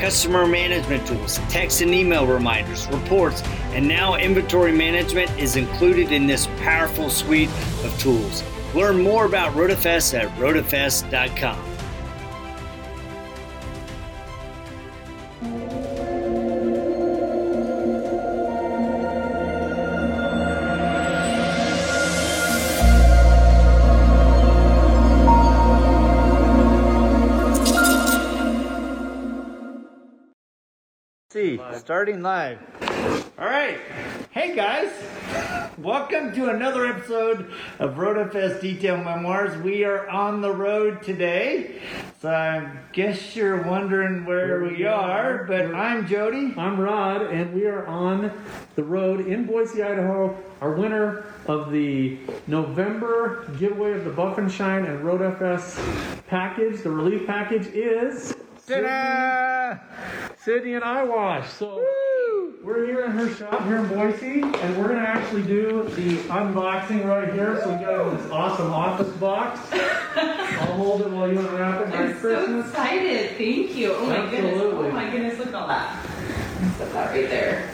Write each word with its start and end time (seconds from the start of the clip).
customer 0.00 0.46
management 0.46 1.06
tools, 1.06 1.38
text 1.48 1.80
and 1.80 1.94
email 1.94 2.26
reminders, 2.26 2.86
reports, 2.88 3.42
and 3.72 3.86
now 3.86 4.16
inventory 4.16 4.72
management 4.72 5.30
is 5.38 5.56
included 5.56 6.12
in 6.12 6.26
this 6.26 6.46
powerful 6.58 7.10
suite 7.10 7.50
of 7.84 7.96
tools. 7.98 8.42
Learn 8.74 9.02
more 9.02 9.24
about 9.24 9.54
RotaFest 9.54 10.18
at 10.18 10.28
rotafest.com. 10.36 11.73
starting 31.84 32.22
live. 32.22 32.58
All 33.38 33.44
right. 33.44 33.78
Hey 34.30 34.56
guys. 34.56 34.90
Welcome 35.76 36.32
to 36.32 36.48
another 36.48 36.86
episode 36.86 37.52
of 37.78 37.96
RotaFest 37.96 38.62
Detail 38.62 38.96
Memoirs. 38.96 39.62
We 39.62 39.84
are 39.84 40.08
on 40.08 40.40
the 40.40 40.50
road 40.50 41.02
today. 41.02 41.82
So 42.22 42.30
I 42.30 42.70
guess 42.94 43.36
you're 43.36 43.60
wondering 43.64 44.24
where 44.24 44.62
we 44.62 44.86
are, 44.86 45.44
but 45.44 45.74
I'm 45.74 46.06
Jody. 46.06 46.54
I'm 46.56 46.80
Rod, 46.80 47.20
and 47.20 47.52
we 47.52 47.66
are 47.66 47.86
on 47.86 48.32
the 48.76 48.82
road 48.82 49.26
in 49.26 49.44
Boise, 49.44 49.82
Idaho. 49.82 50.34
Our 50.62 50.72
winner 50.72 51.26
of 51.46 51.70
the 51.70 52.16
November 52.46 53.46
giveaway 53.58 53.92
of 53.92 54.06
the 54.06 54.10
Buff 54.10 54.38
and 54.38 54.50
Shine 54.50 54.86
and 54.86 55.04
Road 55.04 55.20
FS 55.20 55.78
package, 56.28 56.80
the 56.80 56.88
relief 56.88 57.26
package, 57.26 57.66
is 57.66 58.34
Ta-da! 58.66 59.76
Sydney 60.44 60.74
and 60.74 60.84
iWash. 60.84 61.46
So 61.46 61.82
we're 62.62 62.84
here 62.84 63.06
in 63.06 63.12
her 63.12 63.34
shop 63.34 63.64
here 63.64 63.78
in 63.78 63.88
Boise, 63.88 64.42
and 64.42 64.76
we're 64.76 64.88
gonna 64.88 65.00
actually 65.00 65.42
do 65.44 65.84
the 65.84 66.16
unboxing 66.28 67.06
right 67.06 67.32
here. 67.32 67.62
So 67.62 67.72
we 67.72 67.82
got 67.82 68.14
this 68.14 68.30
awesome 68.30 68.70
office 68.70 69.08
box. 69.16 69.58
I'll 69.72 70.74
hold 70.74 71.00
it 71.00 71.08
while 71.08 71.32
you 71.32 71.38
unwrap 71.38 71.80
it. 71.80 71.88
Merry 71.88 72.12
I'm 72.12 72.20
so 72.20 72.60
excited. 72.60 73.30
Thank 73.38 73.74
you. 73.74 73.94
Oh 73.94 74.04
my 74.04 74.30
goodness. 74.30 74.60
Oh 74.60 74.92
my 74.92 75.10
goodness, 75.10 75.38
look 75.38 75.48
at 75.48 75.54
all 75.54 75.68
that. 75.68 76.06
Set 76.76 76.92
that 76.92 77.10
right 77.12 77.28
there. 77.30 77.70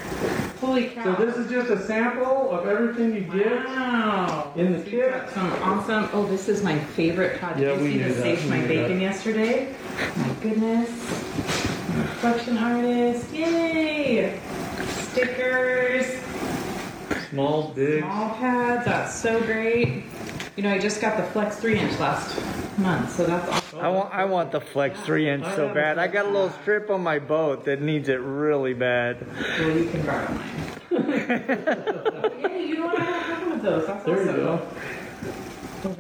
Holy 0.60 0.90
cow. 0.90 1.16
So 1.16 1.24
this 1.24 1.36
is 1.38 1.50
just 1.50 1.70
a 1.70 1.84
sample 1.84 2.52
of 2.52 2.68
everything 2.68 3.14
you 3.14 3.22
get. 3.22 3.64
Wow. 3.64 4.52
in 4.54 4.74
the 4.74 4.88
kit. 4.88 5.10
got 5.10 5.30
Some 5.30 5.52
awesome. 5.64 6.08
Oh, 6.12 6.24
this 6.24 6.48
is 6.48 6.62
my 6.62 6.78
favorite 6.78 7.40
project. 7.40 7.62
Yeah, 7.62 7.74
you 7.74 7.82
we 7.82 7.92
see 7.94 7.98
the 7.98 8.12
that. 8.12 8.46
My 8.48 8.60
Bacon 8.64 8.98
that. 8.98 9.02
yesterday. 9.02 9.74
My 10.16 10.34
goodness. 10.40 11.59
Reflection 12.00 12.58
artist. 12.58 13.30
Yay. 13.32 14.38
Stickers. 14.88 16.06
Small, 17.30 17.68
big. 17.74 18.02
Small 18.02 18.30
pads. 18.36 18.84
That's 18.84 19.14
so 19.14 19.40
great. 19.42 20.04
You 20.56 20.62
know, 20.64 20.70
I 20.72 20.78
just 20.78 21.00
got 21.00 21.16
the 21.16 21.22
Flex 21.32 21.56
3 21.56 21.78
inch 21.78 21.98
last 21.98 22.38
month, 22.78 23.14
so 23.16 23.24
that's 23.24 23.48
awesome. 23.48 23.78
I 23.80 23.88
want 23.88 24.14
I 24.14 24.24
want 24.24 24.52
the 24.52 24.60
Flex 24.60 25.00
3 25.00 25.28
inch 25.28 25.44
so 25.54 25.72
bad. 25.72 25.98
I 25.98 26.06
got 26.08 26.26
a 26.26 26.28
little 26.28 26.50
strip 26.62 26.90
on 26.90 27.02
my 27.02 27.18
boat 27.18 27.64
that 27.66 27.80
needs 27.80 28.08
it 28.08 28.20
really 28.20 28.74
bad. 28.74 29.26
Well, 29.58 29.76
you 29.78 29.88
can 29.90 30.04
borrow 30.04 30.28
mine. 30.32 30.50
Hey, 32.40 32.66
you 32.66 32.78
know 32.78 32.86
what? 32.86 33.00
I 33.00 33.04
don't 33.06 33.22
have 33.22 33.42
one 33.42 33.52
of 33.52 33.62
those. 33.62 33.86
That's 33.86 34.04
There 34.04 34.18
you 34.20 34.32
go. 34.32 34.68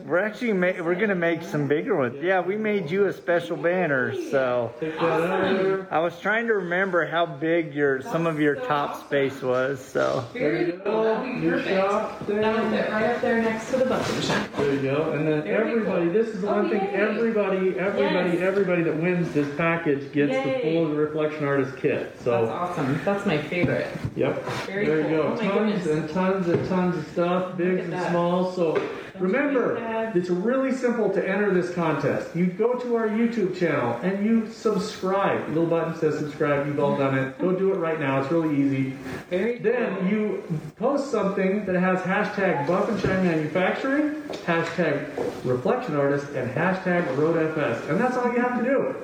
We're 0.04 0.18
actually 0.18 0.52
ma- 0.52 0.72
we're 0.82 0.94
gonna 0.94 1.14
make 1.14 1.42
some 1.42 1.66
bigger 1.66 1.96
ones. 1.96 2.16
Yeah, 2.22 2.40
we 2.40 2.56
made 2.56 2.90
you 2.90 3.06
a 3.06 3.12
special 3.12 3.56
banner. 3.56 4.12
So 4.30 4.72
Take 4.78 4.94
that 4.98 5.02
out 5.04 5.52
of 5.52 5.58
there. 5.58 5.86
I 5.90 6.00
was 6.00 6.18
trying 6.20 6.46
to 6.48 6.54
remember 6.54 7.06
how 7.06 7.24
big 7.24 7.74
your 7.74 8.02
some 8.02 8.26
of 8.26 8.38
your 8.40 8.56
top 8.56 9.00
space 9.06 9.40
was. 9.40 9.80
So 9.82 10.24
There 10.34 10.60
you 10.66 10.72
go. 10.84 11.04
That 11.04 11.40
Your 11.42 11.52
perfect. 11.58 11.76
shop 11.76 12.26
That 12.26 12.62
would 12.62 12.72
there. 12.72 12.90
right 12.90 13.04
up 13.10 13.20
there 13.22 13.40
next 13.42 13.70
to 13.70 13.76
the 13.78 13.86
bucket 13.86 14.22
shop. 14.24 14.46
There 14.58 14.74
you 14.74 14.82
go. 14.82 15.12
And 15.12 15.26
then 15.26 15.42
Very 15.44 15.70
everybody, 15.72 16.04
cool. 16.06 16.12
this 16.12 16.28
is 16.28 16.42
the 16.42 16.48
Oh, 16.50 16.56
one 16.56 16.70
thing, 16.70 16.82
yay. 16.82 16.90
everybody, 16.96 17.78
everybody, 17.78 18.30
Yes. 18.30 18.40
everybody 18.42 18.82
that 18.82 18.96
wins 18.96 19.32
this 19.32 19.48
package 19.56 20.12
gets 20.12 20.32
the 20.32 20.48
Yay. 20.50 20.74
full 20.74 20.94
Reflection 20.94 21.44
Artist 21.46 21.76
kit. 21.78 22.12
That's 22.12 22.24
So, 22.24 22.46
awesome. 22.48 23.00
That's 23.04 23.24
my 23.24 23.38
favorite. 23.38 23.86
yep. 24.14 24.42
Very 24.66 24.84
There 24.86 24.96
you 25.00 25.04
cool. 25.08 25.16
go. 25.16 25.22
Oh 25.22 25.30
my 25.36 25.48
Tons 25.48 25.84
goodness. 25.84 25.86
and 25.86 26.10
tons 26.10 26.48
and 26.48 26.68
tons 26.68 26.96
of 26.98 27.06
stuff, 27.08 27.56
bigs 27.56 27.78
at 27.78 27.84
and 27.84 27.92
that. 27.94 28.10
smalls. 28.10 28.56
So 28.56 28.78
remember, 29.20 29.76
it's 30.14 30.30
really 30.30 30.72
simple 30.72 31.10
to 31.10 31.28
enter 31.28 31.52
this 31.52 31.72
contest. 31.74 32.34
You 32.34 32.46
go 32.46 32.74
to 32.74 32.96
our 32.96 33.08
YouTube 33.08 33.58
channel 33.58 33.98
and 34.02 34.24
you 34.24 34.50
subscribe. 34.50 35.48
Little 35.48 35.66
button 35.66 35.98
says 35.98 36.18
subscribe. 36.18 36.66
You've 36.66 36.80
all 36.80 36.96
done 36.96 37.18
it. 37.18 37.38
Go 37.38 37.52
do 37.52 37.72
it 37.72 37.76
right 37.76 38.00
now. 38.00 38.20
It's 38.20 38.30
really 38.32 38.60
easy. 38.60 38.96
Very 39.28 39.58
Then 39.58 40.08
you 40.08 40.42
post 40.76 41.10
something 41.10 41.64
that 41.66 41.76
has 41.76 42.00
hashtag 42.00 42.66
Buff 42.66 42.88
and 42.88 43.00
Shine 43.00 43.24
Manufacturing, 43.24 44.22
hashtag 44.44 45.08
Reflection 45.44 45.96
Artist, 45.96 46.26
and 46.30 46.50
hashtag 46.50 47.06
RoadFS. 47.16 47.88
And 47.88 48.00
that's 48.00 48.16
all 48.16 48.32
you 48.32 48.40
have 48.40 48.58
to 48.58 48.64
do. 48.64 48.96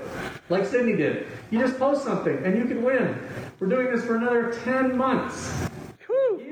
Like 0.49 0.67
Sydney 0.67 0.97
did. 0.97 1.27
You 1.51 1.61
just 1.61 1.79
post 1.79 2.05
something 2.05 2.37
and 2.45 2.57
you 2.57 2.65
can 2.65 2.83
win. 2.83 3.19
We're 3.59 3.69
doing 3.69 3.95
this 3.95 4.05
for 4.05 4.17
another 4.17 4.53
10 4.65 4.97
months. 4.97 5.66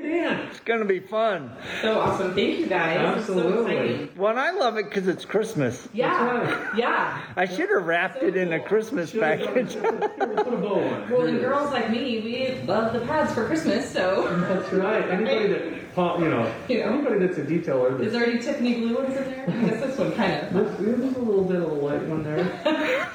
Whew, 0.05 0.13
Get 0.23 0.31
in. 0.31 0.39
it's 0.47 0.59
gonna 0.61 0.85
be 0.85 0.99
fun. 0.99 1.51
so 1.81 1.99
awesome. 1.99 2.33
Thank 2.35 2.59
you 2.59 2.67
guys. 2.67 3.17
It's 3.19 3.27
so 3.27 3.33
Absolutely. 3.39 4.09
Well, 4.17 4.37
I 4.37 4.51
love 4.51 4.77
it 4.77 4.85
because 4.85 5.07
it's 5.07 5.25
Christmas. 5.25 5.87
Yeah. 5.93 6.25
right. 6.25 6.77
Yeah. 6.77 7.21
I 7.35 7.45
should 7.45 7.69
have 7.69 7.85
wrapped 7.85 8.23
it 8.23 8.35
in 8.35 8.53
a 8.53 8.59
Christmas 8.59 9.11
package. 9.11 9.73
Here, 9.73 9.91
put 9.91 10.53
a 10.53 10.57
bow 10.57 10.79
on. 10.83 11.09
Well, 11.09 11.21
Here 11.21 11.27
and 11.29 11.39
girls 11.39 11.71
like 11.71 11.89
me, 11.89 12.21
we 12.21 12.61
love 12.67 12.93
the 12.93 13.01
pads 13.01 13.33
for 13.33 13.45
Christmas, 13.45 13.89
so. 13.91 14.27
That's 14.41 14.71
right. 14.73 15.09
Anybody 15.09 15.47
that, 15.47 15.95
pop- 15.95 16.19
you 16.19 16.29
know, 16.29 16.51
You 16.69 16.79
know. 16.79 16.93
anybody 16.93 17.19
that's 17.25 17.37
a 17.37 17.43
detailer. 17.43 17.93
Is 17.99 17.99
That's, 17.99 18.13
there 18.13 18.25
any 18.27 18.39
Tiffany 18.41 18.75
blue 18.81 18.95
ones 18.95 19.15
in 19.17 19.23
there? 19.23 19.45
I 19.47 19.69
guess 19.69 19.83
this 19.83 19.97
one 19.97 20.11
kind 20.13 20.33
of. 20.47 20.53
there's, 20.53 20.77
there's 20.77 21.15
a 21.15 21.19
little 21.19 21.43
bit 21.43 21.57
of 21.61 21.71
a 21.71 21.75
white 21.75 22.01
one 22.03 22.23
there. 22.23 23.09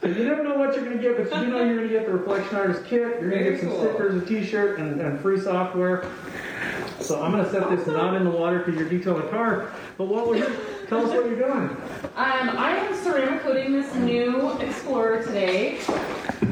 So 0.00 0.10
you 0.10 0.24
never 0.24 0.42
know 0.44 0.58
what 0.58 0.74
you're 0.76 0.84
going 0.84 0.98
to 0.98 1.02
get, 1.02 1.16
but 1.30 1.40
you 1.46 1.50
know 2.26 2.34
you're 2.36 2.42
going 2.44 2.48
to 2.48 2.50
get 2.50 2.50
the 2.50 2.54
Reflection 2.54 2.56
Artist 2.56 2.84
kit. 2.86 3.00
You're 3.00 3.30
going 3.30 3.30
to 3.30 3.38
Very 3.38 3.50
get 3.52 3.60
some 3.60 3.68
cool. 3.70 3.80
stickers, 3.84 4.22
a 4.22 4.26
T-shirt, 4.26 4.78
and, 4.78 5.00
and 5.00 5.20
free 5.20 5.40
software. 5.40 6.10
So 7.00 7.22
I'm 7.22 7.32
going 7.32 7.44
to 7.44 7.50
set 7.50 7.68
this 7.70 7.86
not 7.86 8.14
in 8.14 8.24
the 8.24 8.30
water 8.30 8.60
because 8.60 8.76
you're 8.80 8.88
detailing 8.88 9.26
a 9.26 9.28
car. 9.30 9.72
But 9.98 10.06
what 10.06 10.26
will 10.26 10.36
you 10.36 10.56
tell 10.88 11.00
us 11.04 11.08
what 11.10 11.26
you're 11.26 11.36
doing? 11.38 11.76
Um, 12.16 12.50
I 12.56 12.76
am 12.76 12.94
ceramic 13.02 13.42
coating 13.42 13.72
this 13.72 13.92
new 13.96 14.52
Explorer 14.58 15.22
today. 15.22 15.80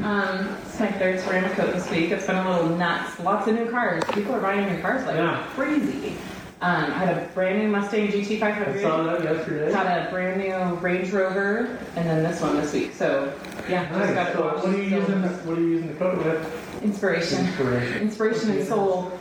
Um, 0.03 0.55
it's 0.65 0.79
my 0.79 0.91
third 0.91 1.19
ceramic 1.21 1.53
coat 1.53 1.73
this 1.73 1.89
week. 1.89 2.11
It's 2.11 2.27
been 2.27 2.35
a 2.35 2.51
little 2.51 2.75
nuts. 2.77 3.19
Lots 3.21 3.47
of 3.47 3.55
new 3.55 3.69
cars. 3.69 4.03
People 4.13 4.35
are 4.35 4.41
buying 4.41 4.71
new 4.73 4.81
cars 4.81 5.05
like 5.05 5.15
Yeah. 5.15 5.43
crazy. 5.55 6.15
Um, 6.61 6.85
I 6.93 6.97
had 7.05 7.17
a 7.17 7.25
brand 7.33 7.59
new 7.59 7.67
Mustang 7.69 8.07
GT500. 8.09 8.67
I 8.67 8.81
saw 8.81 8.99
GT500. 8.99 9.05
that 9.21 9.23
yesterday. 9.35 9.71
Had 9.71 10.07
a 10.07 10.11
brand 10.11 10.39
new 10.41 10.75
Range 10.79 11.09
Rover, 11.11 11.77
and 11.95 12.07
then 12.07 12.23
this 12.23 12.41
one 12.41 12.55
this 12.57 12.73
week. 12.73 12.93
So 12.93 13.33
yeah, 13.69 13.87
just 13.89 14.13
got 14.13 14.15
Nice. 14.15 14.29
it 14.29 14.33
So 14.33 14.41
what 14.43 14.65
are 14.65 14.77
you 14.83 14.89
So, 14.89 14.95
using? 14.97 15.21
What 15.23 15.57
are 15.57 15.61
you 15.61 15.67
using 15.67 15.87
the 15.89 15.93
coat 15.95 16.17
with? 16.23 16.83
Inspiration. 16.83 17.39
Inspiration. 17.47 18.01
Inspiration 18.01 18.51
and 18.51 18.67
soul. 18.67 19.11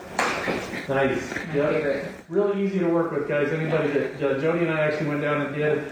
Nice. 0.89 0.89
My 0.89 1.55
Yep. 1.55 1.71
favorite. 1.71 2.05
Really 2.29 2.65
easy 2.65 2.79
to 2.81 2.87
work 2.89 3.13
with, 3.13 3.29
guys. 3.29 3.53
Anybody 3.53 3.89
that 3.91 4.23
uh, 4.23 4.39
Jody 4.41 4.61
and 4.61 4.71
I 4.73 4.81
actually 4.81 5.07
went 5.09 5.21
down 5.23 5.43
and 5.43 5.55
did 5.55 5.85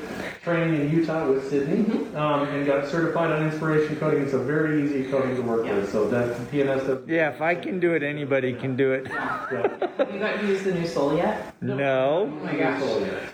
training 0.42 0.80
in 0.80 0.90
Utah 0.90 1.28
with 1.30 1.48
Sydney 1.48 1.84
Mm-hmm. 1.84 2.16
um, 2.16 2.48
and 2.48 2.66
got 2.66 2.88
certified 2.88 3.30
on 3.30 3.44
inspiration 3.46 3.94
coating. 3.96 4.22
It's 4.22 4.32
a 4.32 4.38
very 4.38 4.82
easy 4.84 5.08
coating 5.10 5.36
to 5.36 5.42
work 5.42 5.64
Yeah. 5.66 5.76
with. 5.76 5.92
So 5.92 6.08
that 6.08 6.36
PNS 6.50 6.86
does. 6.86 6.98
Yeah, 7.08 7.30
if 7.30 7.40
I 7.40 7.54
can 7.54 7.78
do 7.78 7.92
it, 7.94 8.02
anybody 8.02 8.52
can 8.52 8.74
do 8.74 8.92
it. 8.92 9.06
Yeah. 9.08 9.68
Have 9.98 10.12
you 10.12 10.18
got 10.18 10.40
to 10.40 10.46
use 10.46 10.62
the 10.64 10.72
new 10.74 10.86
soul 10.86 11.14
yet? 11.16 11.54
No. 11.62 12.22
Oh 12.32 12.44
my 12.44 12.56
gosh. 12.56 12.82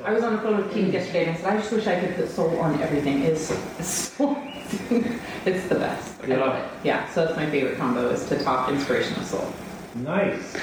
I 0.05 0.13
was 0.13 0.23
on 0.25 0.33
the 0.37 0.43
phone 0.43 0.57
with 0.59 0.73
King 0.73 0.93
yesterday 0.93 1.27
and 1.27 1.37
I 1.37 1.41
said, 1.41 1.53
I 1.55 1.57
just 1.59 1.73
wish 1.73 1.87
I 1.87 1.99
could 2.01 2.17
put 2.17 2.29
soul 2.29 2.59
on 2.61 2.81
everything. 2.83 3.23
It's, 3.23 3.51
it's 3.79 3.89
so 3.89 4.35
it's 5.47 5.67
the 5.69 5.77
best. 5.77 6.15
I 6.25 6.27
love 6.37 6.55
Yeah. 6.55 6.65
it. 6.65 6.71
Yeah, 6.85 7.11
so 7.11 7.25
that's 7.25 7.37
my 7.37 7.49
favorite 7.51 7.79
combo 7.79 8.09
is 8.11 8.25
to 8.27 8.43
top 8.43 8.69
inspiration 8.71 9.17
with 9.19 9.27
soul. 9.27 9.53
Nice. 9.95 10.57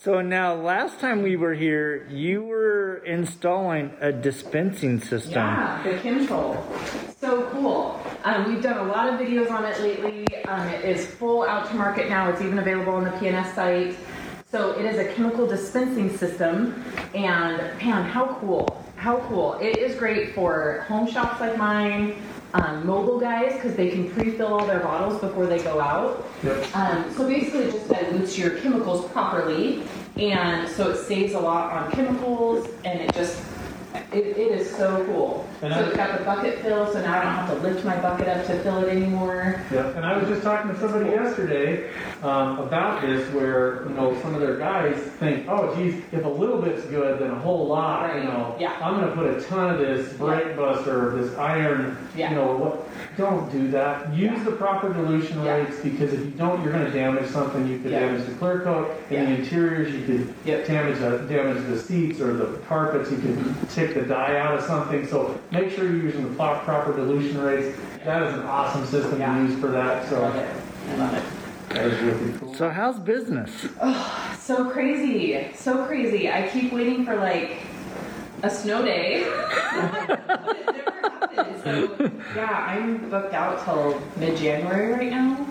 So 0.00 0.20
now, 0.20 0.54
last 0.54 0.98
time 0.98 1.22
we 1.22 1.36
were 1.36 1.54
here, 1.54 2.08
you 2.10 2.42
were 2.42 2.96
installing 3.06 3.92
a 4.00 4.10
dispensing 4.10 5.00
system. 5.00 5.32
Yeah, 5.34 5.80
the 5.84 5.98
control. 5.98 6.56
So 7.20 7.48
cool. 7.52 8.00
Um, 8.24 8.52
we've 8.52 8.62
done 8.62 8.78
a 8.78 8.90
lot 8.90 9.08
of 9.12 9.20
videos 9.20 9.48
on 9.50 9.64
it 9.64 9.78
lately. 9.80 10.26
Um, 10.48 10.66
it 10.68 10.84
is 10.84 11.06
full 11.06 11.44
out 11.44 11.68
to 11.68 11.74
market 11.74 12.08
now. 12.08 12.30
It's 12.30 12.40
even 12.42 12.58
available 12.58 12.94
on 12.94 13.04
the 13.04 13.10
PNS 13.10 13.54
site. 13.54 13.96
So 14.50 14.76
it 14.76 14.84
is 14.84 14.98
a 14.98 15.12
chemical 15.14 15.46
dispensing 15.46 16.16
system, 16.16 16.82
and 17.14 17.58
man, 17.78 18.04
how 18.04 18.36
cool! 18.40 18.84
How 18.96 19.18
cool! 19.28 19.54
It 19.60 19.78
is 19.78 19.94
great 19.94 20.34
for 20.34 20.84
home 20.88 21.08
shops 21.08 21.40
like 21.40 21.56
mine, 21.56 22.16
um, 22.54 22.86
mobile 22.86 23.18
guys, 23.18 23.54
because 23.54 23.74
they 23.74 23.90
can 23.90 24.10
pre-fill 24.10 24.54
all 24.54 24.66
their 24.66 24.80
bottles 24.80 25.20
before 25.20 25.46
they 25.46 25.62
go 25.62 25.80
out. 25.80 26.26
Yep. 26.42 26.76
Um, 26.76 27.14
so 27.14 27.26
basically, 27.26 27.64
it 27.64 27.72
just 27.72 27.88
dilutes 27.88 28.38
your 28.38 28.58
chemicals 28.58 29.10
properly, 29.10 29.82
and 30.16 30.68
so 30.68 30.90
it 30.90 30.96
saves 30.96 31.34
a 31.34 31.40
lot 31.40 31.72
on 31.72 31.90
chemicals, 31.92 32.68
and 32.84 33.00
it 33.00 33.14
just 33.14 33.42
it, 34.12 34.36
it 34.36 34.52
is 34.60 34.70
so 34.76 35.04
cool. 35.06 35.46
And 35.62 35.72
so 35.72 35.80
I- 35.80 35.82
it's 35.84 35.96
got 35.96 36.18
the 36.18 36.24
bucket 36.24 36.58
fill, 36.60 36.90
so 36.92 37.00
now 37.02 37.18
I 37.20 37.22
don't 37.22 37.32
have 37.34 37.50
to 37.50 37.56
lift 37.68 37.84
my 37.84 37.96
bucket 38.00 38.28
up 38.28 38.46
to 38.46 38.58
fill 38.62 38.78
it 38.84 38.88
anymore. 38.88 39.60
Yep, 39.70 39.96
and 39.96 40.04
I 40.06 40.16
was 40.18 40.28
just 40.28 40.42
talking 40.42 40.70
to 40.72 40.78
somebody 40.80 41.10
yesterday 41.10 41.90
um, 42.22 42.58
about 42.58 43.02
this, 43.02 43.28
where 43.34 43.84
you 43.88 43.94
know 43.94 44.18
some 44.22 44.34
of 44.34 44.40
their 44.40 44.56
guys 44.58 44.96
think, 45.18 45.46
oh, 45.48 45.74
geez, 45.76 46.02
if 46.12 46.24
a 46.24 46.28
little 46.28 46.60
bit's 46.60 46.84
good, 46.86 47.20
then 47.20 47.30
a 47.30 47.38
whole 47.38 47.66
lot. 47.66 48.14
You 48.16 48.24
know, 48.24 48.56
yeah. 48.58 48.76
I'm 48.82 48.96
going 49.00 49.08
to 49.08 49.14
put 49.14 49.26
a 49.26 49.40
ton 49.48 49.74
of 49.74 49.78
this 49.78 50.12
brake 50.14 50.56
buster, 50.56 51.16
this 51.16 51.36
iron. 51.36 51.96
Yeah. 52.16 52.30
You 52.30 52.36
know 52.36 52.56
what? 52.56 52.88
Don't 53.16 53.50
do 53.52 53.68
that. 53.70 54.12
Use 54.14 54.32
Yeah. 54.38 54.44
the 54.44 54.52
proper 54.52 54.92
dilution 54.92 55.42
Yeah. 55.44 55.56
rates 55.56 55.78
because 55.80 56.12
if 56.12 56.20
you 56.20 56.30
don't, 56.32 56.62
you're 56.62 56.72
going 56.72 56.84
to 56.86 56.90
damage 56.92 57.28
something. 57.30 57.66
You 57.68 57.78
could 57.78 57.90
Yeah. 57.92 58.00
damage 58.00 58.26
the 58.26 58.34
clear 58.34 58.60
coat 58.60 58.90
in 59.10 59.16
Yeah. 59.22 59.24
the 59.26 59.34
interiors. 59.42 59.92
You 59.94 60.04
could 60.06 60.34
Yep. 60.44 60.66
damage 60.66 60.98
the, 60.98 61.18
damage 61.32 61.64
the 61.68 61.78
seats 61.78 62.20
or 62.20 62.32
the 62.32 62.46
carpets. 62.68 63.10
You 63.10 63.18
could 63.18 63.70
take 63.70 63.94
the 63.94 63.99
dye 64.06 64.38
out 64.38 64.54
of 64.58 64.64
something. 64.64 65.06
So 65.06 65.38
make 65.50 65.70
sure 65.70 65.84
you're 65.84 65.96
using 66.02 66.28
the 66.28 66.34
proper 66.34 66.92
dilution 66.94 67.40
rates. 67.40 67.76
That 68.04 68.22
is 68.22 68.34
an 68.34 68.42
awesome 68.42 68.86
system 68.86 69.20
Yeah. 69.20 69.34
to 69.34 69.42
use 69.42 69.60
for 69.60 69.68
that. 69.68 70.04
I 70.04 70.08
So. 70.08 70.20
love 70.20 70.36
it. 70.36 70.48
I 70.90 70.96
love 70.96 71.14
it. 71.14 71.22
That 71.70 71.86
is 71.86 72.00
really 72.02 72.32
cool. 72.38 72.54
So 72.54 72.68
how's 72.70 72.98
business? 72.98 73.50
Oh, 73.80 74.36
so 74.40 74.68
crazy, 74.70 75.46
so 75.54 75.84
crazy. 75.86 76.28
I 76.30 76.48
keep 76.48 76.72
waiting 76.72 77.04
for 77.04 77.14
like 77.16 77.58
a 78.42 78.50
snow 78.50 78.82
day. 78.84 79.24
but 80.26 80.56
it 80.58 80.66
never 80.66 80.90
happens. 80.90 81.62
So 81.62 82.10
yeah, 82.34 82.66
I'm 82.68 83.08
booked 83.10 83.34
out 83.34 83.64
till 83.64 84.00
mid-January 84.16 84.92
right 84.92 85.10
now. 85.10 85.46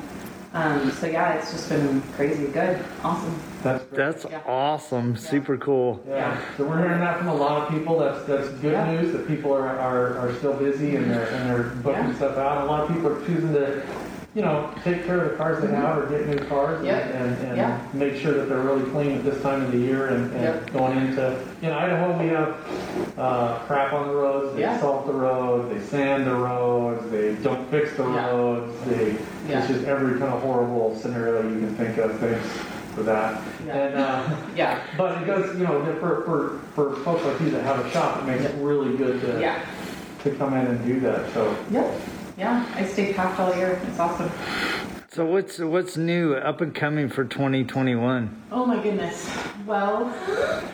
Um, 0.52 0.90
so 0.92 1.06
yeah, 1.06 1.34
it's 1.34 1.52
just 1.52 1.70
been 1.70 2.02
crazy, 2.16 2.48
good, 2.48 2.84
awesome. 3.04 3.40
That's 3.62 3.84
great. 3.86 3.98
That's 3.98 4.26
Yeah. 4.32 4.40
awesome. 4.48 5.16
Super 5.16 5.58
cool. 5.58 6.02
yeah. 6.08 6.40
So 6.58 6.66
we're 6.66 6.80
hearing 6.80 7.00
that 7.02 7.20
from 7.20 7.28
a 7.28 7.36
lot 7.36 7.62
of 7.62 7.70
people. 7.70 8.00
That's 8.00 8.26
that's 8.26 8.50
good 8.60 8.72
Yeah. 8.74 8.92
news 8.92 9.12
that 9.14 9.28
people 9.28 9.54
are, 9.54 9.68
are, 9.68 10.18
are 10.18 10.34
still 10.36 10.54
busy 10.54 10.96
and 10.96 11.12
they're 11.12 11.28
and 11.28 11.50
they're 11.50 11.64
booking 11.84 12.08
Yeah. 12.10 12.16
stuff 12.16 12.38
out. 12.38 12.64
A 12.64 12.66
lot 12.66 12.82
of 12.82 12.88
people 12.96 13.12
are 13.12 13.26
choosing 13.28 13.54
to, 13.54 13.84
you 14.36 14.44
know, 14.44 14.72
take 14.84 15.06
care 15.06 15.22
of 15.26 15.32
the 15.32 15.38
cars 15.38 15.62
they 15.64 15.72
have 15.74 15.98
or 15.98 16.06
get 16.08 16.28
new 16.28 16.38
cars 16.48 16.78
Mm-hmm. 16.78 16.86
Yep. 16.86 17.04
and, 17.06 17.14
and, 17.16 17.48
and 17.48 17.58
Yeah. 17.58 17.80
make 17.94 18.16
sure 18.16 18.34
that 18.34 18.48
they're 18.48 18.60
really 18.62 18.88
clean 18.92 19.18
at 19.18 19.24
this 19.24 19.42
time 19.42 19.64
of 19.64 19.72
the 19.72 19.78
year 19.80 20.08
and, 20.10 20.32
and 20.34 20.44
Yep. 20.44 20.74
going 20.74 20.98
into 20.98 21.36
in 21.64 21.72
Idaho 21.72 22.18
we 22.22 22.28
have 22.30 22.56
uh, 23.18 23.58
crap 23.66 23.92
on 23.94 24.08
the 24.08 24.14
roads, 24.14 24.54
they 24.56 24.62
Yeah. 24.62 24.80
salt 24.80 25.08
the 25.08 25.14
roads, 25.14 25.70
they 25.74 25.80
sand 25.86 26.28
the 26.28 26.36
roads, 26.36 27.10
they 27.10 27.36
don't 27.36 27.70
fix 27.72 27.96
the 27.98 28.04
Yeah. 28.04 28.30
roads, 28.30 28.74
they 28.88 29.16
it's 29.52 29.68
just 29.68 29.86
every 29.86 30.20
kind 30.20 30.32
of 30.32 30.44
horrible 30.44 30.96
scenario 30.96 31.42
you 31.42 31.60
can 31.60 31.76
think 31.76 31.98
of 31.98 32.20
things 32.20 32.46
for 32.94 33.02
that. 33.04 33.42
Yeah. 33.66 33.74
And 33.76 33.96
uh, 33.96 34.36
Yeah, 34.56 34.80
but 34.96 35.24
it 35.24 35.26
does, 35.26 35.58
you 35.58 35.64
know, 35.64 35.84
for, 36.00 36.24
for, 36.24 36.60
for 36.76 36.96
folks 37.04 37.26
like 37.26 37.40
you 37.42 37.50
that 37.52 37.64
have 37.64 37.84
a 37.84 37.90
shop, 37.90 38.22
it 38.22 38.26
makes 38.28 38.44
it 38.44 38.56
really 38.62 38.96
good 38.96 39.22
to, 39.22 39.42
yeah, 39.42 39.66
to 40.24 40.30
come 40.36 40.54
in 40.54 40.68
and 40.68 40.86
do 40.86 41.00
that, 41.00 41.34
so. 41.34 41.56
yep, 41.72 41.92
yeah. 42.40 42.66
I 42.76 42.86
stay 42.86 43.14
packed 43.14 43.40
all 43.40 43.56
year. 43.56 43.80
It's 43.88 44.00
awesome. 44.00 44.32
So 45.12 45.26
what's 45.26 45.58
what's 45.60 45.98
new 45.98 46.36
up 46.36 46.62
and 46.62 46.74
coming 46.74 47.10
for 47.10 47.26
2021? 47.26 48.44
Oh 48.52 48.66
my 48.66 48.82
goodness. 48.82 49.30
Well, 49.66 50.14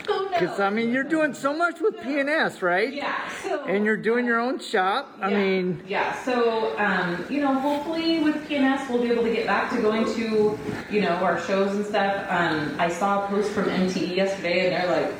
oh 0.10 0.30
Because 0.32 0.60
no. 0.60 0.66
I 0.66 0.70
mean, 0.70 0.92
you're 0.94 1.04
doing 1.06 1.34
so 1.34 1.54
much 1.56 1.80
with 1.80 1.96
PNS, 1.98 2.62
right? 2.62 2.94
Yeah. 2.94 3.16
So. 3.44 3.64
And 3.64 3.86
you're 3.86 3.96
doing 3.98 4.26
your 4.26 4.40
own 4.40 4.60
shop. 4.60 5.18
I 5.22 5.30
mean, 5.34 5.82
yeah. 5.88 6.22
So, 6.24 6.78
um, 6.78 7.26
you 7.30 7.42
know, 7.42 7.54
hopefully 7.60 8.20
with 8.24 8.36
PNS, 8.48 8.90
we'll 8.90 9.02
be 9.02 9.10
able 9.12 9.24
to 9.24 9.32
get 9.34 9.48
back 9.48 9.72
to 9.72 9.82
going 9.82 10.06
to, 10.16 10.60
you 10.92 11.02
know, 11.02 11.10
our 11.16 11.40
shows 11.42 11.74
and 11.74 11.86
stuff. 11.86 12.26
Um, 12.30 12.76
I 12.78 12.90
saw 12.90 13.24
a 13.26 13.28
post 13.30 13.52
from 13.52 13.66
MTE 13.66 14.16
yesterday, 14.16 14.68
and 14.76 14.90
they're 14.90 15.02
like, 15.02 15.16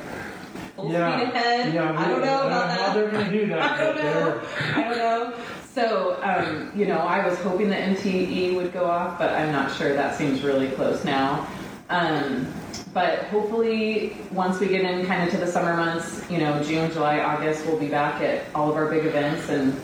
full 0.76 0.92
Yeah, 0.92 1.18
speed 1.18 1.34
ahead. 1.34 1.74
yeah, 1.74 1.98
I 1.98 2.08
don't 2.08 2.20
we- 2.20 2.26
know 2.26 2.34
I 2.34 2.38
don't 2.38 2.46
about 2.46 2.68
that. 2.68 2.80
how 2.88 2.94
they're 2.94 3.10
gonna 3.10 3.32
do 3.32 3.46
that, 3.46 3.62
I 3.80 3.84
don't 3.84 3.96
but 3.96 4.02
know. 4.04 4.42
I 4.74 4.82
don't 4.84 4.98
know. 4.98 5.34
So, 5.76 6.18
um, 6.22 6.72
you 6.74 6.86
know, 6.86 6.96
I 6.96 7.28
was 7.28 7.38
hoping 7.40 7.68
the 7.68 7.76
MTE 7.76 8.56
would 8.56 8.72
go 8.72 8.86
off, 8.86 9.18
but 9.18 9.34
I'm 9.34 9.52
not 9.52 9.70
sure. 9.76 9.92
That 9.92 10.16
seems 10.16 10.40
really 10.40 10.70
close 10.70 11.04
now. 11.04 11.46
Um, 11.90 12.50
but 12.94 13.24
hopefully, 13.24 14.16
once 14.32 14.58
we 14.58 14.68
get 14.68 14.90
in 14.90 15.04
kind 15.04 15.22
of 15.22 15.28
to 15.32 15.36
the 15.36 15.46
summer 15.46 15.76
months, 15.76 16.24
you 16.30 16.38
know, 16.38 16.62
June, 16.62 16.90
July, 16.92 17.20
August, 17.20 17.66
we'll 17.66 17.78
be 17.78 17.88
back 17.88 18.22
at 18.22 18.44
all 18.54 18.70
of 18.70 18.76
our 18.76 18.86
big 18.88 19.04
events 19.04 19.50
and 19.50 19.78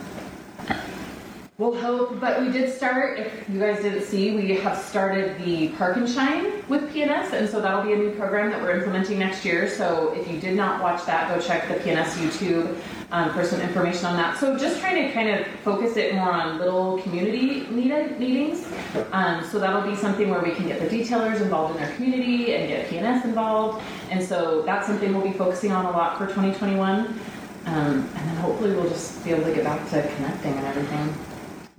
we'll 1.63 1.81
hope. 1.81 2.19
But 2.21 2.41
we 2.41 2.51
did 2.51 2.75
start, 2.75 3.19
if 3.21 3.49
you 3.49 3.61
guys 3.61 3.81
didn't 3.83 4.03
see, 4.03 4.35
we 4.35 4.55
have 4.57 4.77
started 4.77 5.39
the 5.45 5.69
Park 5.71 5.97
and 5.97 6.09
Shine 6.09 6.65
with 6.69 6.93
PNS, 6.93 7.33
and 7.33 7.49
so 7.49 7.61
that'll 7.61 7.85
be 7.85 7.93
a 7.93 7.97
new 7.97 8.11
program 8.17 8.51
that 8.51 8.61
we're 8.61 8.73
implementing 8.73 9.19
next 9.19 9.45
year. 9.45 9.69
So 9.69 10.13
if 10.13 10.29
you 10.31 10.41
did 10.41 10.57
not 10.57 10.83
watch 10.83 11.07
that, 11.07 11.33
go 11.33 11.41
check 11.41 11.69
the 11.69 11.75
PNS 11.75 12.17
YouTube 12.17 12.77
um, 13.13 13.33
for 13.33 13.45
some 13.45 13.61
information 13.61 14.07
on 14.07 14.17
that. 14.17 14.39
So 14.39 14.59
just 14.59 14.81
trying 14.81 15.07
to 15.07 15.13
kind 15.13 15.29
of 15.29 15.47
focus 15.63 15.97
it 15.97 16.15
more 16.15 16.33
on 16.33 16.59
little 16.59 17.01
community 17.03 17.67
needed 17.71 18.19
meetings. 18.19 18.67
Um, 19.13 19.45
so 19.45 19.61
that'll 19.61 19.89
be 19.89 19.97
something 19.97 20.31
where 20.31 20.41
we 20.41 20.53
can 20.53 20.67
get 20.67 20.81
the 20.81 20.89
detailers 20.89 21.41
involved 21.41 21.77
in 21.77 21.83
their 21.83 21.95
community 21.95 22.55
and 22.57 22.69
get 22.69 22.89
PNS 22.89 23.25
involved. 23.25 23.85
And 24.11 24.25
so 24.25 24.63
that's 24.63 24.87
something 24.87 25.13
we'll 25.13 25.27
be 25.27 25.37
focusing 25.37 25.71
on 25.71 25.85
a 25.85 25.91
lot 25.91 26.19
for 26.19 26.27
2021. 26.27 27.21
Um, 27.65 27.67
and 27.67 28.09
then 28.15 28.37
hopefully 28.37 28.75
we'll 28.75 28.89
just 28.89 29.23
be 29.25 29.31
able 29.31 29.45
to 29.45 29.55
get 29.55 29.63
back 29.63 29.89
to 29.91 30.03
connecting 30.17 30.55
and 30.55 30.67
everything. 30.67 31.32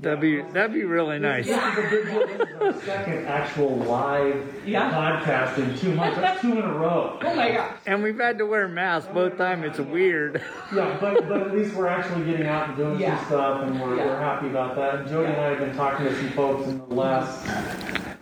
That'd 0.04 0.20
be 0.20 0.42
that'd 0.42 0.74
be 0.74 0.84
really 0.84 1.18
nice. 1.20 1.46
This 1.48 1.58
is 1.58 1.78
a 1.78 1.90
big 1.90 2.06
deal. 2.06 2.28
This 2.28 2.48
is 2.48 2.62
our 2.62 2.82
second 2.86 3.26
actual 3.26 3.78
live 3.78 4.62
Yeah. 4.66 4.92
podcast 4.92 5.58
in 5.58 5.78
two 5.78 5.96
months. 5.96 6.18
That's 6.18 6.42
two 6.42 6.52
in 6.52 6.64
a 6.64 6.74
row. 6.74 7.18
Oh 7.22 7.36
my 7.36 7.52
gosh. 7.52 7.78
And 7.86 8.04
we've 8.04 8.20
had 8.20 8.38
to 8.38 8.46
wear 8.46 8.68
masks 8.68 9.10
both 9.14 9.38
times. 9.38 9.66
It's 9.66 9.80
weird. 9.80 10.42
Yeah, 10.74 10.98
but, 11.02 11.28
but 11.28 11.42
at 11.48 11.56
least 11.56 11.74
we're 11.76 11.88
actually 11.88 12.26
getting 12.26 12.48
out 12.48 12.70
and 12.70 12.78
doing 12.78 13.00
Yeah. 13.00 13.18
some 13.18 13.26
stuff, 13.28 13.62
and 13.64 13.82
we're, 13.82 13.98
Yeah. 13.98 14.06
we're 14.06 14.20
happy 14.20 14.48
about 14.48 14.76
that. 14.76 14.96
And 14.96 15.08
Jody 15.08 15.32
and 15.32 15.42
I 15.42 15.50
have 15.50 15.60
been 15.60 15.76
talking 15.76 16.06
to 16.06 16.16
some 16.16 16.30
folks 16.32 16.68
in 16.68 16.78
the 16.80 16.86
last 16.94 17.46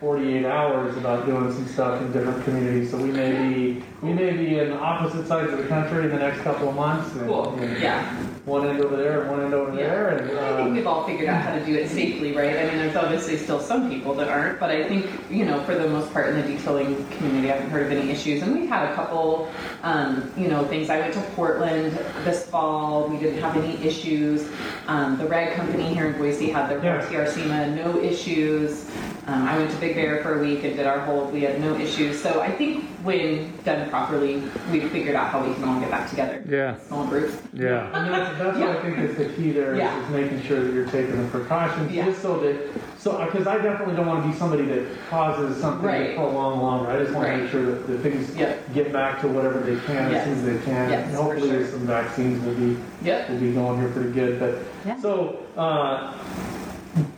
48 0.06 0.44
hours 0.44 0.96
about 0.96 1.26
doing 1.26 1.52
some 1.52 1.64
stuff 1.68 2.02
in 2.02 2.10
different 2.10 2.42
communities. 2.42 2.90
So 2.90 2.96
we 2.96 3.12
may 3.12 3.30
be 3.48 3.84
we 4.02 4.12
may 4.12 4.32
be 4.32 4.58
in 4.58 4.72
opposite 4.72 5.28
sides 5.28 5.52
of 5.52 5.58
the 5.58 5.68
country 5.68 6.02
in 6.02 6.10
the 6.10 6.16
next 6.18 6.40
couple 6.40 6.68
of 6.70 6.74
months. 6.74 7.12
And, 7.14 7.24
Cool. 7.28 7.54
and 7.60 7.80
Yeah. 7.80 8.12
One 8.44 8.66
end 8.66 8.80
over 8.80 8.96
there 8.96 9.20
and 9.22 9.30
one 9.30 9.44
end 9.44 9.54
over 9.54 9.70
Yeah. 9.70 9.86
there. 9.86 10.08
And 10.08 10.30
I 10.40 10.56
think 10.56 10.68
um, 10.70 10.74
we've 10.74 10.88
all 10.88 11.04
figured 11.06 11.28
out 11.28 11.40
how 11.42 11.54
to 11.54 11.64
do 11.64 11.76
it 11.76 11.88
safely, 11.88 12.32
right? 12.32 12.56
I 12.56 12.64
mean, 12.64 12.78
there's 12.78 12.96
obviously 12.96 13.36
still 13.36 13.60
some 13.60 13.88
people 13.88 14.12
that 14.14 14.28
aren't, 14.28 14.58
but 14.58 14.70
I 14.70 14.88
think, 14.88 15.06
you 15.30 15.44
know, 15.44 15.60
for 15.62 15.76
the 15.76 15.86
most 15.88 16.12
part 16.12 16.30
in 16.30 16.34
the 16.34 16.42
detailing 16.48 17.06
community, 17.10 17.52
I 17.52 17.54
haven't 17.58 17.70
heard 17.70 17.86
of 17.86 17.92
any 17.96 18.10
issues. 18.10 18.42
And 18.42 18.58
we've 18.58 18.68
had 18.68 18.90
a 18.90 18.94
couple, 18.96 19.48
um, 19.84 20.28
you 20.36 20.48
know, 20.48 20.64
things. 20.64 20.90
I 20.90 20.98
went 20.98 21.14
to 21.14 21.20
Portland 21.36 21.92
this 22.24 22.44
fall. 22.44 23.06
We 23.06 23.18
didn't 23.18 23.40
have 23.40 23.56
any 23.56 23.74
issues. 23.86 24.50
Um, 24.88 25.16
the 25.16 25.26
rag 25.26 25.54
company 25.54 25.94
here 25.94 26.06
in 26.06 26.18
Boise 26.18 26.50
had 26.50 26.68
their 26.68 26.82
Yeah. 26.82 27.00
TRCMA, 27.02 27.76
no 27.76 28.00
issues. 28.02 28.90
Um, 29.28 29.46
I 29.46 29.56
went 29.56 29.70
to 29.70 29.76
Big 29.76 29.91
Bear 29.94 30.22
for 30.22 30.38
a 30.38 30.42
week 30.42 30.64
and 30.64 30.76
did 30.76 30.86
our 30.86 31.00
whole, 31.00 31.26
we 31.26 31.42
had 31.42 31.60
no 31.60 31.74
issues. 31.76 32.20
So 32.22 32.40
I 32.40 32.50
think 32.50 32.84
when 33.02 33.52
done 33.64 33.88
properly, 33.90 34.42
we've 34.70 34.90
figured 34.90 35.14
out 35.14 35.30
how 35.30 35.44
we 35.46 35.52
can 35.54 35.64
all 35.64 35.80
get 35.80 35.90
back 35.90 36.08
together. 36.08 36.42
Yeah. 36.48 36.78
Small 36.88 37.06
groups. 37.06 37.36
Yeah. 37.52 37.86
And 37.92 38.12
that's, 38.12 38.38
that's 38.38 38.58
what 38.58 38.68
I 38.76 38.82
think 38.82 38.98
is 38.98 39.16
the 39.16 39.26
key 39.34 39.50
there 39.52 39.72
is, 39.74 39.78
Yeah. 39.78 40.02
is 40.04 40.10
making 40.10 40.42
sure 40.42 40.62
that 40.64 40.72
you're 40.72 40.86
taking 40.86 41.20
the 41.22 41.28
precautions, 41.28 41.92
Yeah. 41.92 42.06
just 42.06 42.22
so 42.22 42.38
that, 42.40 42.70
so, 42.98 43.24
because 43.24 43.46
I 43.46 43.58
definitely 43.58 43.96
don't 43.96 44.06
want 44.06 44.22
to 44.24 44.30
be 44.30 44.36
somebody 44.36 44.64
that 44.66 44.86
causes 45.10 45.60
something 45.60 45.84
Right. 45.86 46.08
to 46.10 46.14
prolong 46.16 46.60
longer. 46.60 46.90
I 46.90 46.98
just 46.98 47.12
want 47.12 47.26
to 47.26 47.36
make 47.38 47.50
sure 47.50 47.64
that, 47.66 47.86
the 47.86 47.98
things 47.98 48.34
Yeah. 48.36 48.54
get 48.74 48.92
back 48.92 49.20
to 49.22 49.28
whatever 49.28 49.58
they 49.60 49.76
can 49.86 50.10
Yes. 50.12 50.26
as 50.26 50.38
soon 50.38 50.38
as 50.54 50.58
they 50.60 50.64
can. 50.70 50.90
Yes, 50.90 51.06
And 51.08 51.16
hopefully 51.16 51.50
sure. 51.50 51.66
some 51.66 51.80
vaccines 51.86 52.44
will 52.44 52.54
be, 52.54 52.76
Yep. 53.02 53.30
will 53.30 53.38
be 53.38 53.52
going 53.52 53.80
here 53.80 53.88
pretty 53.88 54.10
good, 54.12 54.38
but, 54.40 54.58
Yeah. 54.86 54.96
so, 55.00 55.36
uh, 55.56 56.12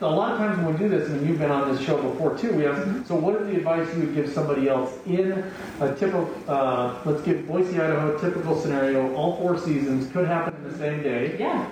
a 0.00 0.06
lot 0.06 0.32
of 0.32 0.38
times 0.38 0.56
when 0.58 0.72
we 0.72 0.78
do 0.78 0.88
this, 0.88 1.08
and 1.08 1.26
you've 1.26 1.38
been 1.38 1.50
on 1.50 1.74
this 1.74 1.84
show 1.84 2.00
before 2.00 2.36
too, 2.36 2.52
we 2.52 2.64
Mm-hmm. 2.64 2.98
have, 2.98 3.06
so 3.06 3.14
what 3.16 3.40
is 3.40 3.48
the 3.48 3.56
advice 3.56 3.92
you 3.94 4.00
would 4.04 4.14
give 4.14 4.30
somebody 4.30 4.68
else 4.68 4.92
in 5.06 5.32
a 5.80 5.94
typical, 5.94 6.30
uh, 6.48 6.94
let's 7.04 7.20
give 7.22 7.46
Boise, 7.46 7.74
Idaho, 7.78 8.16
typical 8.18 8.58
scenario, 8.60 9.14
all 9.14 9.36
four 9.36 9.58
seasons 9.58 10.10
could 10.12 10.26
happen 10.26 10.54
in 10.56 10.72
the 10.72 10.78
same 10.78 11.02
day. 11.02 11.36
Yeah. 11.38 11.68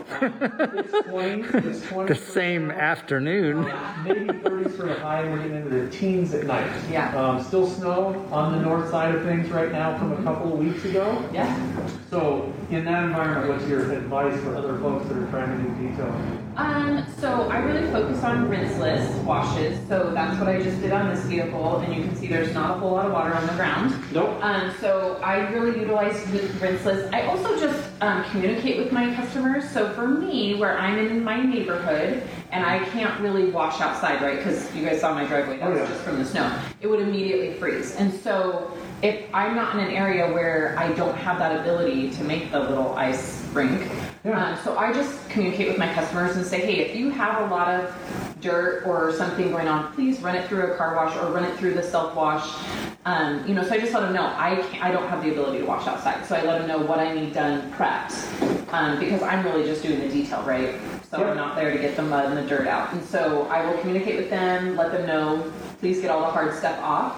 It's 0.75 1.09
20, 1.09 1.43
it's 1.69 1.89
20. 1.89 2.09
The 2.13 2.15
same 2.21 2.71
afternoon. 2.71 3.63
Maybe 4.05 4.27
30s 4.27 4.77
for 4.77 4.87
the 4.87 4.95
high, 4.95 5.23
and 5.23 5.33
we're 5.33 5.39
getting 5.39 5.57
into 5.57 5.71
the 5.71 5.89
teens 5.91 6.35
at 6.35 6.47
night. 6.47 6.71
Yeah. 6.91 7.17
Um, 7.17 7.43
still 7.43 7.67
snow 7.69 8.27
on 8.31 8.53
the 8.53 8.61
north 8.63 8.91
side 8.91 9.15
of 9.15 9.23
things 9.23 9.49
right 9.51 9.71
now 9.73 9.97
from 9.99 10.13
a 10.13 10.23
couple 10.23 10.53
of 10.53 10.59
weeks 10.59 10.85
ago. 10.85 11.29
Yeah. 11.33 11.87
So, 12.11 12.53
in 12.71 12.85
that 12.85 13.05
environment, 13.05 13.49
what's 13.49 13.67
your 13.69 13.91
advice 13.93 14.39
for 14.43 14.57
other 14.57 14.79
folks 14.79 15.07
that 15.09 15.17
are 15.17 15.27
trying 15.31 15.57
to 15.57 15.63
do 15.81 15.89
detailing? 15.89 16.42
Um, 16.57 17.07
so 17.19 17.49
I 17.49 17.59
really 17.59 17.91
focus 17.91 18.23
on 18.23 18.49
rinseless 18.49 19.09
washes. 19.25 19.79
So 19.89 20.13
that's 20.13 20.39
what 20.39 20.49
I 20.49 20.61
just 20.63 20.81
did 20.81 20.93
on 20.93 21.09
this 21.09 21.25
vehicle, 21.25 21.79
and 21.79 21.95
you 21.95 22.03
can 22.03 22.15
see 22.15 22.27
there's 22.27 22.53
not 22.53 22.77
a 22.77 22.81
whole 22.81 22.93
lot 22.93 23.07
of 23.07 23.13
water 23.13 23.35
on 23.35 23.47
the 23.47 23.55
ground. 23.55 23.95
Nope. 24.13 24.39
Um, 24.43 24.73
so 24.81 25.19
I 25.23 25.49
really 25.51 25.81
utilize 25.81 26.23
the 26.31 26.41
rinseless. 26.61 27.11
I 27.13 27.27
also 27.27 27.59
just 27.59 27.89
um, 28.03 28.25
communicate 28.25 28.77
with 28.79 28.93
my 28.93 29.15
customers. 29.15 29.69
So 29.71 29.93
for 29.95 30.07
me, 30.07 30.57
where 30.57 30.79
I'm 30.79 30.99
in 30.99 31.25
my 31.25 31.43
neighborhood 31.43 32.23
and 32.51 32.67
I 32.67 32.85
can't 32.91 33.19
really 33.21 33.51
wash 33.51 33.81
outside, 33.81 34.21
right? 34.21 34.37
Because 34.37 34.75
you 34.75 34.85
guys 34.85 35.01
saw 35.01 35.15
my 35.15 35.25
driveway, 35.25 35.59
that 35.59 35.69
Oh, 35.69 35.81
was 35.81 35.89
just 35.89 36.03
from 36.03 36.19
the 36.19 36.25
snow. 36.25 36.55
It 36.83 36.87
would 36.87 37.01
immediately 37.01 37.55
freeze. 37.55 37.97
And 37.97 38.13
so 38.13 38.71
if 39.03 39.25
I'm 39.33 39.57
not 39.57 39.75
in 39.75 39.81
an 39.81 39.91
area 39.91 40.31
where 40.33 40.77
I 40.79 40.93
don't 40.93 41.17
have 41.17 41.39
that 41.39 41.61
ability 41.61 42.11
to 42.11 42.25
make 42.25 42.53
the 42.53 42.61
little 42.61 42.95
ice 42.95 43.43
rink, 43.53 43.91
Yeah. 44.25 44.53
um, 44.53 44.65
so 44.65 44.79
I 44.79 44.93
just 44.93 45.29
communicate 45.31 45.69
with 45.69 45.79
my 45.79 45.93
customers 45.93 46.37
and 46.37 46.47
say, 46.47 46.61
hey, 46.61 46.81
if 46.81 46.97
you 46.97 47.11
have 47.11 47.43
a 47.43 47.55
lot 47.55 47.69
of 47.69 47.93
dirt 48.41 48.87
or 48.87 49.13
something 49.13 49.51
going 49.51 49.67
on, 49.67 49.93
please 49.95 50.21
run 50.21 50.37
it 50.37 50.49
through 50.49 50.73
a 50.73 50.77
car 50.77 50.95
wash 50.95 51.17
or 51.17 51.33
run 51.33 51.45
it 51.45 51.57
through 51.59 51.75
the 51.75 51.83
self 51.83 52.15
wash. 52.15 52.49
Um, 53.05 53.45
you 53.49 53.55
know, 53.55 53.65
so 53.65 53.75
I 53.75 53.81
just 53.81 53.93
let 53.93 54.01
them 54.01 54.13
know 54.13 54.23
I 54.25 54.65
I 54.81 54.93
don't 54.93 55.09
have 55.09 55.25
the 55.25 55.33
ability 55.33 55.59
to 55.59 55.65
wash 55.65 55.89
outside, 55.89 56.25
so 56.25 56.37
I 56.37 56.43
let 56.43 56.59
them 56.59 56.69
know 56.69 56.79
what 56.79 57.01
I 57.01 57.13
need 57.13 57.35
done 57.35 57.73
prepped 57.73 58.73
um, 58.73 59.01
because 59.01 59.23
I'm 59.23 59.45
really 59.45 59.65
just 59.65 59.83
doing 59.83 60.01
the 60.01 60.09
detail, 60.09 60.43
right? 60.45 60.79
So 61.13 61.21
Yeah. 61.21 61.29
I'm 61.33 61.37
not 61.37 61.57
there 61.57 61.71
to 61.71 61.77
get 61.79 61.95
the 61.95 62.01
mud 62.01 62.25
and 62.25 62.39
the 62.39 62.43
dirt 62.49 62.67
out, 62.67 62.91
and 62.95 63.05
so 63.05 63.47
I 63.51 63.67
will 63.67 63.77
communicate 63.81 64.17
with 64.17 64.31
them, 64.31 64.79
let 64.79 64.93
them 64.93 65.07
know. 65.07 65.45
Please 65.79 66.01
get 66.01 66.11
all 66.11 66.21
the 66.21 66.29
hard 66.29 66.55
stuff 66.55 66.79
off, 66.81 67.13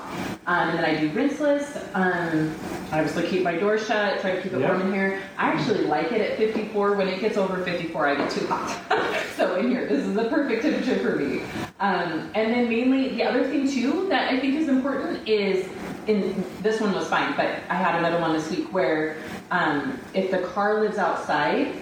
um, 0.48 0.70
and 0.70 0.78
then 0.80 0.84
I 0.84 0.98
do 0.98 1.10
rinseless. 1.10 1.76
Um, 1.94 2.52
I 2.90 2.98
obviously 2.98 3.28
keep 3.28 3.44
my 3.44 3.56
door 3.56 3.78
shut, 3.78 4.20
try 4.20 4.32
to 4.34 4.42
keep 4.42 4.52
it 4.52 4.58
Yeah. 4.58 4.66
warm 4.66 4.80
in 4.80 4.92
here. 4.92 5.20
I 5.38 5.46
actually 5.46 5.84
like 5.84 6.10
it 6.10 6.20
at 6.20 6.36
54. 6.38 6.94
When 6.94 7.06
it 7.06 7.20
gets 7.20 7.36
over 7.36 7.58
54, 7.62 8.08
I 8.08 8.14
get 8.16 8.30
too 8.32 8.44
hot. 8.48 8.76
so 9.36 9.54
in 9.54 9.70
here, 9.70 9.86
this 9.86 10.04
is 10.04 10.12
the 10.12 10.24
perfect 10.24 10.62
temperature 10.62 10.96
for 10.98 11.14
me. 11.14 11.42
Um, 11.78 12.30
and 12.34 12.52
then 12.52 12.68
mainly 12.68 13.10
the 13.10 13.22
other 13.22 13.44
thing 13.44 13.70
too 13.70 14.08
that 14.08 14.28
I 14.32 14.40
think 14.40 14.56
is 14.56 14.68
important 14.68 15.28
is 15.28 15.68
in 16.08 16.44
this 16.62 16.80
one 16.80 16.92
was 16.92 17.06
fine, 17.06 17.36
but 17.36 17.46
I 17.68 17.76
had 17.76 17.94
another 17.94 18.20
one 18.20 18.32
this 18.32 18.50
week 18.50 18.72
where 18.72 19.18
um, 19.52 20.00
if 20.14 20.32
the 20.32 20.38
car 20.38 20.80
lives 20.80 20.98
outside 20.98 21.72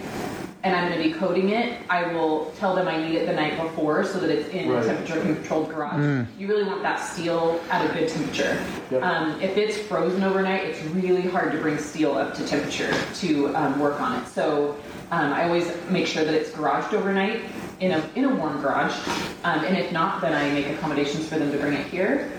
and 0.65 0.77
I'm 0.77 0.91
going 0.91 1.03
to 1.03 1.09
be 1.09 1.15
coating 1.19 1.51
it, 1.51 1.81
I 1.91 2.13
will 2.13 2.53
tell 2.59 2.75
them 2.75 2.87
I 2.87 2.97
need 2.97 3.17
it 3.17 3.27
the 3.27 3.33
night 3.33 3.61
before 3.61 4.05
so 4.05 4.21
that 4.21 4.31
it's 4.31 4.49
in 4.51 4.69
Right. 4.69 4.83
a 4.83 4.87
temperature 4.87 5.21
controlled 5.21 5.71
garage. 5.71 6.27
You 6.39 6.47
really 6.47 6.65
want 6.65 6.83
that 6.83 6.97
steel 7.01 7.61
at 7.71 7.85
a 7.85 7.93
good 7.93 8.09
temperature. 8.09 8.63
Yep. 8.91 9.03
Um, 9.03 9.41
if 9.41 9.57
it's 9.57 9.77
frozen 9.79 10.23
overnight, 10.23 10.63
it's 10.65 10.83
really 10.85 11.23
hard 11.23 11.53
to 11.53 11.59
bring 11.59 11.79
steel 11.79 12.13
up 12.13 12.35
to 12.35 12.47
temperature 12.47 12.95
to 13.17 13.55
um, 13.57 13.81
work 13.81 14.01
on 14.01 14.23
it. 14.23 14.29
So 14.29 14.77
um, 15.11 15.33
I 15.33 15.45
always 15.45 15.71
make 15.91 16.07
sure 16.07 16.25
that 16.25 16.35
it's 16.35 16.51
garaged 16.51 16.93
overnight 16.95 17.41
in 17.81 17.91
a 17.93 18.11
in 18.15 18.25
a 18.25 18.35
warm 18.35 18.63
garage, 18.63 18.95
um, 19.43 19.65
and 19.65 19.77
if 19.77 19.91
not, 19.91 20.21
then 20.21 20.33
I 20.33 20.53
make 20.55 20.69
accommodations 20.69 21.29
for 21.29 21.39
them 21.39 21.51
to 21.51 21.59
bring 21.59 21.73
it 21.73 21.87
here. 21.89 22.31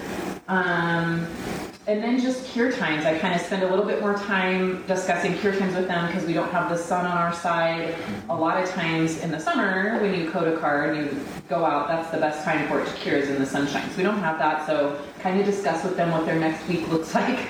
Um, 0.47 1.27
and 1.85 2.01
then 2.01 2.19
just 2.19 2.45
cure 2.45 2.71
times. 2.71 3.05
I 3.05 3.17
kind 3.19 3.35
of 3.35 3.41
spend 3.45 3.63
a 3.63 3.69
little 3.69 3.83
bit 3.83 3.99
more 3.99 4.13
time 4.13 4.85
discussing 4.87 5.37
cure 5.37 5.53
times 5.53 5.75
with 5.75 5.87
them 5.87 6.07
because 6.07 6.25
we 6.25 6.33
don't 6.33 6.49
have 6.51 6.69
the 6.69 6.77
sun 6.77 7.05
on 7.05 7.17
our 7.17 7.33
side. 7.33 7.93
A 8.29 8.35
lot 8.35 8.61
of 8.61 8.69
times 8.69 9.19
in 9.19 9.31
the 9.31 9.39
summer, 9.39 9.99
when 9.99 10.17
you 10.17 10.31
coat 10.31 10.47
a 10.47 10.57
car 10.59 10.91
and 10.91 10.97
you 11.05 11.25
go 11.49 11.65
out, 11.65 11.89
that's 11.89 12.09
the 12.09 12.17
best 12.17 12.45
time 12.45 12.67
for 12.69 12.79
it 12.79 12.87
to 12.87 12.93
cure 12.93 13.17
is 13.17 13.29
in 13.29 13.37
the 13.37 13.45
sunshine. 13.45 13.89
So 13.91 13.97
we 13.97 14.03
don't 14.03 14.19
have 14.19 14.39
that. 14.39 14.65
So 14.65 14.97
kind 15.19 15.39
of 15.39 15.45
discuss 15.45 15.83
with 15.83 15.97
them 15.97 16.11
what 16.11 16.25
their 16.25 16.39
next 16.39 16.65
week 16.69 16.87
looks 16.91 17.13
like. 17.13 17.47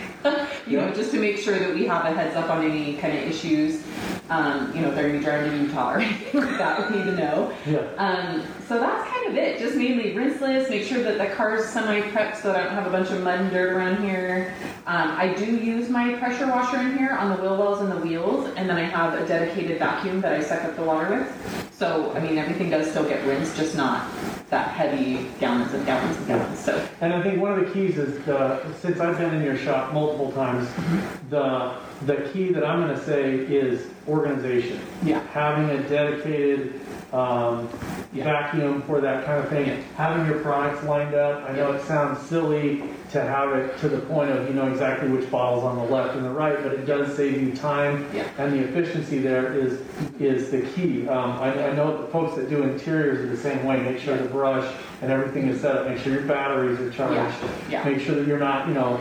you 0.66 0.78
know, 0.78 0.92
just 0.94 1.12
to 1.12 1.20
make 1.20 1.38
sure 1.38 1.60
that 1.60 1.76
we 1.76 1.86
have 1.86 2.06
a 2.06 2.14
heads 2.14 2.36
up 2.36 2.50
on 2.50 2.66
any 2.66 2.96
kind 2.98 3.16
of 3.16 3.24
issues. 3.26 3.84
Um, 4.30 4.74
you 4.74 4.82
know, 4.82 4.90
if 4.90 4.96
they're 4.96 5.10
going 5.10 5.14
to 5.14 5.20
be 5.20 5.26
driving 5.26 5.52
to 5.52 5.58
Utah 5.66 5.98
that, 6.58 6.90
we 6.90 6.98
need 6.98 7.06
to 7.06 7.16
know. 7.16 7.54
Yeah. 7.68 7.80
Um, 7.98 8.46
so 8.68 8.80
that's 8.80 9.10
kind 9.10 9.28
of 9.28 9.36
it. 9.36 9.60
Just 9.60 9.76
mainly 9.76 10.14
rinseless. 10.14 10.70
Make 10.70 10.84
sure 10.84 11.04
that 11.04 11.18
the 11.18 11.36
car's 11.36 11.66
semi-prepped 11.66 12.38
so 12.38 12.54
that 12.54 12.62
I 12.62 12.64
don't 12.64 12.74
have 12.74 12.88
a 12.88 12.90
bunch 12.90 13.12
of 13.12 13.22
mud 13.22 13.42
and 13.42 13.52
dirt 13.52 13.74
around 13.74 14.02
here. 14.02 14.54
Um, 14.88 15.12
I 15.12 15.34
do 15.34 15.46
use 15.46 15.90
my 15.90 16.14
pressure 16.16 16.48
washer 16.48 16.80
in 16.80 16.98
here 16.98 17.12
on 17.12 17.30
the 17.36 17.42
wheel 17.42 17.58
wells 17.58 17.82
and 17.82 17.92
the 17.92 17.98
wheels, 17.98 18.50
and 18.56 18.70
then 18.70 18.78
I 18.78 18.84
have 18.84 19.14
a 19.14 19.28
dedicated 19.28 19.80
vacuum 19.80 20.22
that 20.22 20.34
I 20.34 20.42
suck 20.42 20.64
up 20.64 20.76
the 20.76 20.84
water 20.84 21.10
with. 21.18 21.74
So 21.74 22.14
I 22.14 22.20
mean, 22.20 22.38
everything 22.38 22.70
does 22.70 22.90
still 22.90 23.08
get 23.08 23.26
rinsed, 23.26 23.58
just 23.58 23.76
not 23.76 24.08
that 24.50 24.70
heavy 24.70 25.28
gallons 25.40 25.74
and 25.74 25.86
gallons 25.86 26.16
and 26.18 26.28
gallons. 26.28 26.60
So 26.60 26.88
And 27.02 27.14
I 27.14 27.22
think 27.24 27.42
one 27.42 27.58
of 27.58 27.66
the 27.66 27.72
keys 27.74 27.98
is 27.98 28.24
the, 28.26 28.62
since 28.76 29.00
I've 29.00 29.18
been 29.18 29.34
in 29.34 29.44
your 29.44 29.58
shop 29.58 29.94
multiple 29.94 30.32
times, 30.32 30.70
the 31.30 31.76
the 32.06 32.30
key 32.34 32.52
that 32.52 32.66
I'm 32.66 32.82
going 32.86 32.98
to 32.98 33.06
say 33.06 33.36
is 33.36 33.88
organization. 34.08 34.80
Yeah. 35.04 35.26
Having 35.28 35.70
a 35.70 35.90
dedicated 35.90 36.82
um, 37.14 37.70
Yeah. 38.12 38.24
vacuum 38.26 38.82
for 38.84 39.00
that 39.02 39.26
kind 39.26 39.40
of 39.44 39.50
thing. 39.50 39.68
Yeah. 39.68 39.78
Having 39.98 40.26
your 40.28 40.40
products 40.40 40.84
lined 40.84 41.14
up. 41.16 41.48
I 41.50 41.54
know 41.54 41.72
it 41.74 41.84
sounds 41.84 42.20
silly 42.28 42.84
to 43.12 43.22
have 43.22 43.54
it 43.54 43.78
to 43.80 43.88
the 43.90 44.00
point 44.00 44.32
of 44.32 44.48
you 44.48 44.56
know 44.56 44.72
exactly 44.72 45.08
which 45.10 45.30
bottles 45.30 45.64
on 45.64 45.76
the 45.78 45.84
left 45.84 46.16
and 46.16 46.26
the 46.26 46.30
right, 46.32 46.62
but 46.64 46.74
it 46.74 46.86
does 46.86 47.16
save 47.16 47.40
you 47.42 47.56
time. 47.56 48.08
Yeah. 48.14 48.28
And 48.40 48.54
the 48.54 48.60
efficiency 48.68 49.20
there 49.20 49.54
is 49.54 49.82
is 50.20 50.50
the 50.50 50.62
key. 50.62 51.08
Um, 51.08 51.34
I, 51.34 51.70
I 51.70 51.74
know 51.74 52.02
the 52.02 52.08
folks 52.08 52.36
that 52.36 52.50
do 52.50 52.64
interiors 52.64 53.20
are 53.20 53.28
the 53.28 53.38
same 53.42 53.64
way. 53.64 53.80
Make 53.80 54.00
sure 54.00 54.18
the 54.18 54.28
brush 54.28 54.70
and 55.02 55.12
everything 55.12 55.48
is 55.48 55.62
set 55.62 55.76
up. 55.76 55.88
Make 55.88 56.00
sure 56.00 56.14
your 56.14 56.24
batteries 56.24 56.80
are 56.80 56.90
charged. 56.92 57.14
Yeah, 57.16 57.50
yeah. 57.70 57.84
Make 57.86 58.00
sure 58.02 58.16
that 58.16 58.28
you're 58.28 58.40
not, 58.40 58.68
you 58.68 58.74
know, 58.74 59.00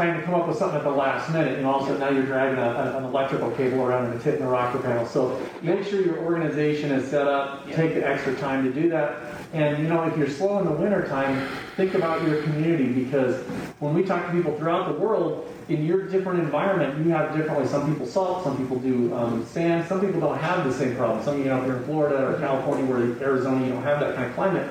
trying 0.00 0.18
to 0.18 0.24
come 0.24 0.32
up 0.34 0.48
with 0.48 0.56
something 0.56 0.78
at 0.78 0.82
the 0.84 0.90
last 0.90 1.30
minute, 1.30 1.58
and 1.58 1.66
all 1.66 1.80
of 1.80 1.82
a 1.82 1.86
sudden 1.88 2.00
now 2.00 2.08
you're 2.08 2.24
dragging 2.24 2.58
a, 2.58 2.62
a- 2.62 2.96
an 2.96 3.04
electrical 3.04 3.50
cable 3.50 3.82
around 3.82 4.06
and 4.06 4.14
it's 4.14 4.24
hitting 4.24 4.40
the 4.40 4.46
rocker 4.46 4.78
panel. 4.78 5.04
So 5.04 5.38
make 5.60 5.84
sure 5.86 6.00
your 6.00 6.20
organization 6.20 6.90
is 6.90 7.10
set 7.10 7.26
up. 7.26 7.66
Take 7.70 7.92
the 7.92 8.06
extra 8.06 8.34
time 8.36 8.64
to 8.64 8.72
do 8.72 8.88
that. 8.88 9.14
And 9.52 9.76
you 9.82 9.88
know, 9.90 10.04
if 10.04 10.16
you're 10.16 10.30
slow 10.30 10.58
in 10.58 10.64
the 10.64 10.70
winter 10.72 11.06
time, 11.06 11.46
think 11.76 11.92
about 11.92 12.26
your 12.26 12.40
community 12.44 12.90
because 12.90 13.44
when 13.78 13.92
we 13.92 14.02
talk 14.02 14.24
to 14.24 14.32
people 14.32 14.56
throughout 14.56 14.90
the 14.90 14.98
world, 14.98 15.46
in 15.68 15.84
your 15.84 16.08
different 16.08 16.40
environment, 16.40 17.04
you 17.04 17.12
have 17.12 17.36
differently. 17.36 17.66
Some 17.68 17.92
people 17.92 18.06
salt, 18.06 18.42
some 18.42 18.56
people 18.56 18.78
do 18.78 19.12
um, 19.14 19.44
sand, 19.44 19.86
some 19.86 20.00
people 20.00 20.18
don't 20.18 20.38
have 20.38 20.64
the 20.64 20.72
same 20.72 20.96
problem. 20.96 21.22
Some 21.22 21.34
of 21.34 21.40
you 21.40 21.44
know, 21.46 21.60
if 21.60 21.66
you're 21.66 21.76
in 21.76 21.84
Florida 21.84 22.26
or 22.26 22.38
California, 22.40 22.86
where 22.86 23.00
Arizona, 23.22 23.64
you 23.66 23.72
don't 23.72 23.82
have 23.82 24.00
that 24.00 24.16
kind 24.16 24.28
of 24.28 24.34
climate. 24.34 24.68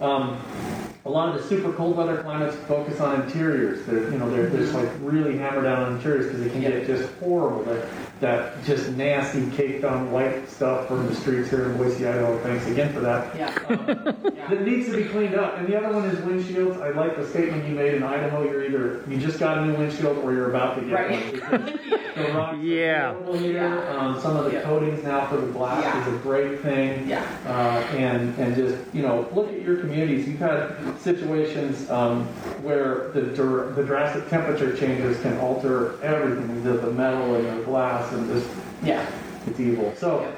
Um, 0.00 0.38
a 1.08 1.10
lot 1.10 1.34
of 1.34 1.42
the 1.42 1.48
super 1.48 1.72
cold 1.72 1.96
weather 1.96 2.22
climates 2.22 2.54
focus 2.68 3.00
on 3.00 3.22
interiors. 3.22 3.84
They're, 3.86 4.12
you 4.12 4.18
know, 4.18 4.30
they're, 4.30 4.46
they're 4.50 4.60
just 4.60 4.74
like 4.74 4.90
really 5.00 5.38
hammered 5.38 5.64
down 5.64 5.82
on 5.82 5.96
interiors 5.96 6.26
because 6.26 6.40
they 6.44 6.50
can 6.50 6.60
get 6.60 6.86
just 6.86 7.10
horrible. 7.14 7.62
That, 7.64 7.88
that 8.20 8.64
just 8.64 8.90
nasty 8.90 9.48
caked 9.52 9.84
on 9.84 10.12
white 10.12 10.46
stuff 10.50 10.86
from 10.86 11.06
the 11.06 11.14
streets 11.14 11.48
here 11.48 11.70
in 11.70 11.78
Boise, 11.78 12.06
Idaho. 12.06 12.38
Thanks 12.42 12.66
again 12.66 12.92
for 12.92 13.00
that. 13.00 13.34
yeah, 13.34 13.54
yeah. 13.70 14.48
That 14.48 14.62
needs 14.66 14.86
to 14.90 14.96
be 14.96 15.04
cleaned 15.04 15.34
up. 15.34 15.56
And 15.56 15.66
the 15.66 15.78
other 15.82 15.94
one 15.96 16.04
is 16.10 16.18
windshields. 16.18 16.78
I 16.82 16.90
like 16.90 17.16
the 17.16 17.26
statement 17.26 17.66
you 17.66 17.74
made 17.74 17.94
in 17.94 18.02
Idaho. 18.02 18.42
You're 18.44 18.64
either 18.64 19.02
you 19.08 19.16
just 19.18 19.38
got 19.38 19.56
a 19.58 19.64
new 19.64 19.74
windshield 19.76 20.18
or 20.18 20.32
you're 20.34 20.50
about 20.50 20.74
to 20.78 20.82
get 20.82 20.92
Right. 20.92 21.42
one. 21.50 21.78
The 22.18 22.32
rocks 22.32 22.58
Yeah. 22.58 23.10
available 23.12 23.38
here. 23.38 23.52
Yeah. 23.52 23.96
Um, 23.96 24.20
some 24.20 24.36
of 24.36 24.46
the 24.46 24.50
Yeah. 24.54 24.62
coatings 24.62 25.04
now 25.04 25.26
for 25.28 25.36
the 25.36 25.46
glass 25.52 25.84
Yeah. 25.84 26.00
is 26.08 26.14
a 26.14 26.18
great 26.18 26.58
thing 26.62 27.08
Yeah. 27.08 27.22
uh, 27.46 27.78
and 27.96 28.36
and 28.38 28.56
just 28.56 28.76
you 28.92 29.02
know 29.02 29.28
look 29.32 29.48
at 29.52 29.62
your 29.62 29.76
communities. 29.76 30.26
You've 30.26 30.40
had 30.40 30.74
situations 31.00 31.88
um, 31.90 32.24
where 32.62 33.10
the 33.12 33.20
the 33.20 33.84
drastic 33.84 34.28
temperature 34.28 34.76
changes 34.76 35.20
can 35.20 35.38
alter 35.38 36.00
everything, 36.02 36.62
the, 36.64 36.72
the 36.72 36.90
metal 36.90 37.36
and 37.36 37.60
the 37.60 37.64
glass, 37.64 38.12
and 38.12 38.28
just 38.28 38.48
yeah. 38.82 39.06
it's 39.46 39.60
evil. 39.60 39.94
So 39.96 40.32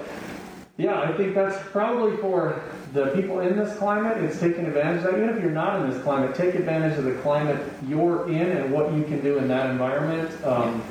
yeah, 0.76 1.00
I 1.00 1.12
think 1.12 1.34
that's 1.34 1.62
probably 1.70 2.16
for 2.18 2.62
the 2.92 3.08
people 3.08 3.40
in 3.40 3.56
this 3.56 3.76
climate. 3.76 4.16
It's 4.24 4.40
taking 4.40 4.66
advantage 4.66 5.04
of 5.04 5.12
that. 5.12 5.18
Even 5.18 5.28
if 5.28 5.42
you're 5.42 5.50
not 5.50 5.80
in 5.80 5.90
this 5.90 6.02
climate, 6.02 6.34
take 6.34 6.54
advantage 6.54 6.98
of 6.98 7.04
the 7.04 7.14
climate 7.16 7.60
you're 7.86 8.28
in 8.28 8.56
and 8.56 8.72
what 8.72 8.92
you 8.94 9.04
can 9.04 9.20
do 9.20 9.38
in 9.38 9.48
that 9.48 9.70
environment. 9.70 10.30
Um, 10.44 10.82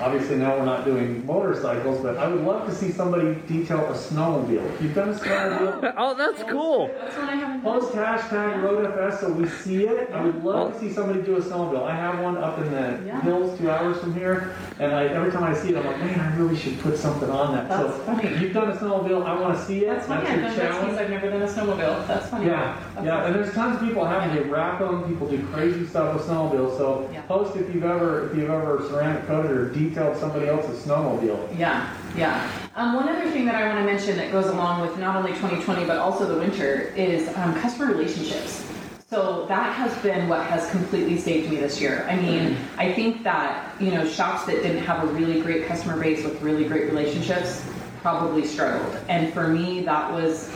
Obviously, 0.00 0.36
now 0.36 0.56
we're 0.56 0.64
not 0.64 0.84
doing 0.86 1.24
motorcycles, 1.26 2.00
but 2.00 2.16
I 2.16 2.26
would 2.26 2.42
love 2.42 2.66
to 2.66 2.74
see 2.74 2.90
somebody 2.90 3.34
detail 3.46 3.80
a 3.80 3.92
snowmobile. 3.92 4.64
If 4.74 4.82
you've 4.82 4.94
done 4.94 5.10
a 5.10 5.14
snowmobile, 5.14 5.92
Oh, 5.98 6.14
that's 6.14 6.42
cool. 6.50 6.88
That's 6.98 7.16
what 7.16 7.28
I 7.28 7.34
haven't 7.34 7.62
done. 7.62 7.80
Post 7.80 7.92
hashtag 7.92 8.62
RoadFS 8.62 9.20
so 9.20 9.30
we 9.32 9.46
see 9.48 9.84
it. 9.84 10.10
I 10.12 10.22
would 10.24 10.42
love 10.42 10.72
to 10.72 10.80
see 10.80 10.90
somebody 10.92 11.20
do 11.22 11.36
a 11.36 11.40
snowmobile. 11.42 11.82
I 11.82 11.94
have 11.94 12.20
one 12.20 12.38
up 12.38 12.58
in 12.58 12.70
the 12.70 13.00
Yeah. 13.04 13.20
hills 13.20 13.58
two 13.58 13.70
hours 13.70 13.98
from 13.98 14.14
here, 14.14 14.54
and 14.78 14.92
I, 14.94 15.04
every 15.06 15.30
time 15.30 15.44
I 15.44 15.54
see 15.54 15.70
it, 15.70 15.76
I'm 15.76 15.84
like, 15.86 15.98
man, 15.98 16.18
I 16.18 16.34
really 16.36 16.56
should 16.56 16.78
put 16.80 16.96
something 16.96 17.28
on 17.28 17.54
that. 17.54 17.68
That's 17.68 17.82
so 17.94 17.98
funny. 18.02 18.36
you've 18.38 18.54
done 18.54 18.70
a 18.70 18.76
snowmobile. 18.76 19.24
I 19.26 19.38
want 19.38 19.56
to 19.58 19.64
see 19.64 19.84
it. 19.84 19.88
That's 19.88 20.06
funny. 20.06 20.26
I've 20.26 20.40
done 20.40 20.56
challenge. 20.56 20.98
I've 20.98 21.10
never 21.10 21.28
done 21.30 21.42
a 21.42 21.46
snowmobile. 21.46 22.06
That's 22.06 22.28
funny. 22.28 22.46
Yeah, 22.46 22.80
That's 22.94 23.06
yeah, 23.06 23.26
and 23.26 23.34
there's 23.34 23.52
tons 23.54 23.76
of 23.76 23.86
people 23.86 24.04
having 24.06 24.34
Yeah. 24.34 24.42
they 24.44 24.48
wrap 24.48 24.78
them. 24.78 25.04
People 25.04 25.28
do 25.28 25.44
crazy 25.48 25.86
stuff 25.86 26.14
with 26.14 26.24
snowmobiles. 26.26 26.76
So 26.78 27.08
Yeah. 27.12 27.20
post 27.22 27.54
if 27.56 27.72
you've 27.74 27.84
ever 27.84 28.26
if 28.30 28.36
you've 28.36 28.48
ever 28.50 28.82
ceramic 28.88 29.26
coated 29.26 29.50
or 29.50 29.68
detailed 29.90 30.16
somebody 30.16 30.46
else's 30.46 30.84
snowmobile. 30.84 31.58
Yeah, 31.58 31.94
yeah. 32.16 32.50
Um, 32.74 32.94
one 32.94 33.08
other 33.08 33.30
thing 33.30 33.44
that 33.46 33.54
I 33.54 33.66
want 33.66 33.78
to 33.78 33.84
mention 33.84 34.16
that 34.16 34.32
goes 34.32 34.46
along 34.46 34.80
with 34.80 34.98
not 34.98 35.16
only 35.16 35.32
2020 35.32 35.84
but 35.86 35.98
also 35.98 36.26
the 36.26 36.38
winter 36.38 36.92
is 36.96 37.28
um, 37.36 37.54
customer 37.60 37.92
relationships. 37.92 38.66
So 39.08 39.46
that 39.48 39.74
has 39.74 39.96
been 40.02 40.28
what 40.28 40.46
has 40.46 40.70
completely 40.70 41.18
saved 41.18 41.50
me 41.50 41.56
this 41.56 41.80
year. 41.80 42.06
I 42.08 42.14
mean, 42.14 42.56
I 42.78 42.92
think 42.92 43.24
that 43.24 43.74
you 43.80 43.90
know 43.90 44.06
shops 44.06 44.46
that 44.46 44.62
didn't 44.62 44.84
have 44.84 45.02
a 45.02 45.12
really 45.12 45.40
great 45.40 45.66
customer 45.66 46.00
base 46.00 46.24
with 46.24 46.40
really 46.40 46.64
great 46.64 46.84
relationships 46.86 47.64
probably 48.02 48.46
struggled. 48.46 48.96
And 49.08 49.32
for 49.34 49.48
me, 49.48 49.82
that 49.84 50.12
was 50.12 50.50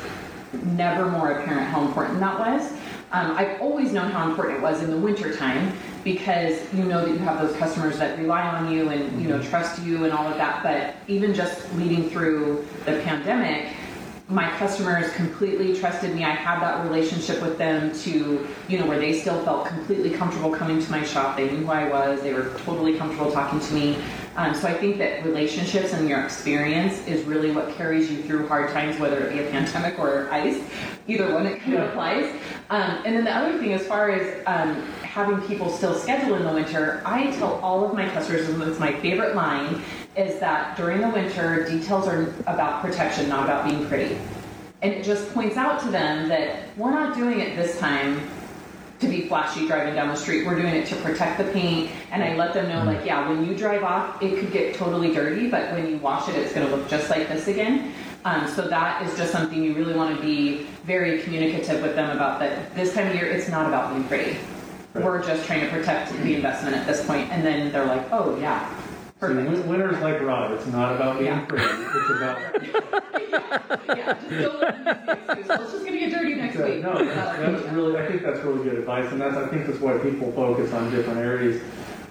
never 0.63 1.11
more 1.11 1.33
apparent 1.33 1.67
how 1.67 1.85
important 1.85 2.21
that 2.21 2.39
was. 2.39 2.73
Um, 3.11 3.37
I've 3.37 3.61
always 3.61 3.93
known 3.93 4.11
how 4.11 4.29
important 4.29 4.59
it 4.59 4.63
was 4.63 4.83
in 4.83 4.91
the 4.91 4.97
wintertime 4.97 5.73
because 6.05 6.73
you 6.75 6.85
know 6.85 7.05
that 7.05 7.11
you 7.11 7.19
have 7.19 7.41
those 7.41 7.57
customers 7.57 7.99
that 7.99 8.19
rely 8.19 8.43
on 8.43 8.71
you 8.71 8.91
and 8.91 9.21
you 9.21 9.29
know 9.29 9.39
mm-hmm. 9.39 9.51
trust 9.51 9.83
you 9.83 10.05
and 10.05 10.13
all 10.13 10.27
of 10.27 10.37
that. 10.37 10.63
But 10.63 10.95
even 11.11 11.35
just 11.35 11.73
leading 11.75 12.11
through 12.11 12.65
the 12.85 13.01
pandemic, 13.01 13.75
my 14.29 14.49
customers 14.59 15.13
completely 15.13 15.79
trusted 15.79 16.15
me. 16.15 16.25
I 16.25 16.31
had 16.31 16.61
that 16.61 16.85
relationship 16.85 17.43
with 17.43 17.59
them 17.59 17.93
to, 18.01 18.47
you 18.69 18.79
know, 18.79 18.87
where 18.87 18.99
they 18.99 19.19
still 19.19 19.43
felt 19.45 19.67
completely 19.67 20.11
comfortable 20.11 20.51
coming 20.51 20.83
to 20.83 20.91
my 20.91 21.05
shop. 21.05 21.37
They 21.37 21.51
knew 21.51 21.67
who 21.67 21.73
I 21.73 21.89
was. 21.91 22.23
They 22.23 22.33
were 22.33 22.55
totally 22.65 22.97
comfortable 22.97 23.31
talking 23.33 23.61
to 23.61 23.75
me. 23.75 23.99
Um, 24.37 24.53
so 24.53 24.67
I 24.67 24.75
think 24.75 24.99
that 24.99 25.25
relationships 25.25 25.93
and 25.93 26.09
your 26.09 26.21
experience 26.25 27.07
is 27.07 27.25
really 27.25 27.53
what 27.53 27.73
carries 27.77 28.11
you 28.11 28.21
through 28.23 28.49
hard 28.49 28.73
times, 28.73 28.99
whether 28.99 29.25
it 29.25 29.33
be 29.33 29.39
a 29.39 29.51
pandemic 29.51 29.99
or 29.99 30.29
ice. 30.33 30.61
Either 31.07 31.33
one, 31.33 31.47
it 31.47 31.61
kind 31.61 31.75
of 31.75 31.89
applies. 31.89 32.35
Um, 32.71 33.03
and 33.05 33.17
then 33.17 33.25
the 33.25 33.33
other 33.33 33.57
thing, 33.59 33.75
as 33.75 33.87
far 33.87 34.11
as 34.11 34.43
um, 34.47 34.83
having 35.03 35.41
people 35.47 35.71
still 35.71 35.95
schedule 35.95 36.35
in 36.35 36.43
the 36.43 36.53
winter, 36.53 37.01
I 37.05 37.31
tell 37.33 37.61
all 37.61 37.87
of 37.87 37.95
my 37.95 38.09
customers, 38.09 38.49
and 38.49 38.61
it's 38.63 38.81
my 38.81 38.93
favorite 39.01 39.37
line, 39.37 39.81
is 40.17 40.41
that 40.41 40.77
during 40.77 41.01
the 41.01 41.11
winter, 41.11 41.65
details 41.69 42.09
are 42.09 42.35
about 42.49 42.83
protection, 42.83 43.29
not 43.29 43.45
about 43.45 43.69
being 43.69 43.87
pretty. 43.87 44.19
And 44.83 44.93
it 44.93 45.05
just 45.05 45.33
points 45.33 45.57
out 45.57 45.81
to 45.83 45.91
them 45.91 46.29
that 46.29 46.77
we're 46.77 46.91
not 46.91 47.17
doing 47.17 47.39
it 47.39 47.55
this 47.55 47.79
time 47.79 48.21
to 49.01 49.09
be 49.09 49.23
flashy 49.29 49.67
driving 49.67 49.95
down 49.95 50.09
the 50.09 50.17
street. 50.17 50.47
We're 50.47 50.61
doing 50.61 50.75
it 50.75 50.87
to 50.89 50.97
protect 50.97 51.39
the 51.39 51.51
paint. 51.53 51.91
And 52.11 52.23
I 52.23 52.37
let 52.37 52.55
them 52.55 52.69
know, 52.69 52.85
like, 52.85 53.05
yeah, 53.05 53.29
when 53.29 53.47
you 53.47 53.57
drive 53.57 53.83
off, 53.83 54.23
it 54.23 54.39
could 54.39 54.53
get 54.53 54.75
totally 54.75 55.13
dirty, 55.13 55.49
but 55.49 55.73
when 55.73 55.89
you 55.89 55.99
wash 55.99 56.29
it, 56.29 56.37
it's 56.37 56.53
going 56.53 56.67
to 56.67 56.75
look 56.75 56.89
just 56.89 57.11
like 57.11 57.29
this 57.29 57.49
again. 57.49 57.93
Um, 58.25 58.49
so 58.49 58.67
that 58.69 59.03
is 59.07 59.17
just 59.19 59.33
something 59.33 59.63
you 59.63 59.75
really 59.75 59.95
want 59.95 60.17
to 60.17 60.23
be 60.23 60.67
very 60.85 61.21
communicative 61.23 61.83
with 61.83 61.95
them 61.95 62.11
about. 62.11 62.41
That 62.41 62.75
this 62.75 62.95
time 62.95 63.09
of 63.09 63.15
year, 63.15 63.27
it's 63.27 63.49
not 63.49 63.67
about 63.67 63.93
being 63.93 64.05
pretty. 64.05 64.39
Right. 64.95 65.05
We're 65.05 65.23
just 65.23 65.45
trying 65.45 65.61
to 65.61 65.69
protect 65.69 66.13
the 66.13 66.35
investment 66.35 66.77
at 66.77 66.87
this 66.87 67.05
point. 67.05 67.31
And 67.31 67.45
then 67.45 67.71
they're 67.73 67.85
like, 67.85 68.07
oh 68.13 68.39
yeah, 68.39 68.74
perfect. 69.29 69.51
win- 69.51 69.69
winter's 69.69 70.01
like 70.03 70.21
Rob. 70.23 70.53
It's 70.53 70.67
not 70.67 70.95
about 70.95 71.19
being 71.19 71.27
Yeah. 71.33 71.45
pretty. 71.47 71.65
It's 71.65 72.11
about 72.11 72.39
yeah, 73.97 74.15
just 74.15 74.31
don't 74.31 74.61
let 74.61 74.85
them 74.85 74.87
use 74.87 75.07
the 75.07 75.13
excuse. 75.13 75.49
Well, 75.49 75.63
it's 75.63 75.73
just 75.73 75.85
going 75.85 75.93
to 75.93 75.99
get 75.99 76.11
dirty 76.13 76.35
next 76.35 76.57
week. 76.57 76.83
no, 76.83 77.05
that's, 77.05 77.39
that's 77.39 77.63
really, 77.73 77.97
I 77.99 78.07
think 78.07 78.23
that's 78.23 78.41
really 78.41 78.65
good 78.65 78.79
advice, 78.79 79.11
and 79.13 79.21
that's, 79.21 79.37
I 79.37 79.47
think 79.49 79.67
that's 79.67 79.81
why 79.81 79.99
people 79.99 80.33
focus 80.33 80.73
on 80.73 80.91
different 80.91 81.19
areas 81.19 81.63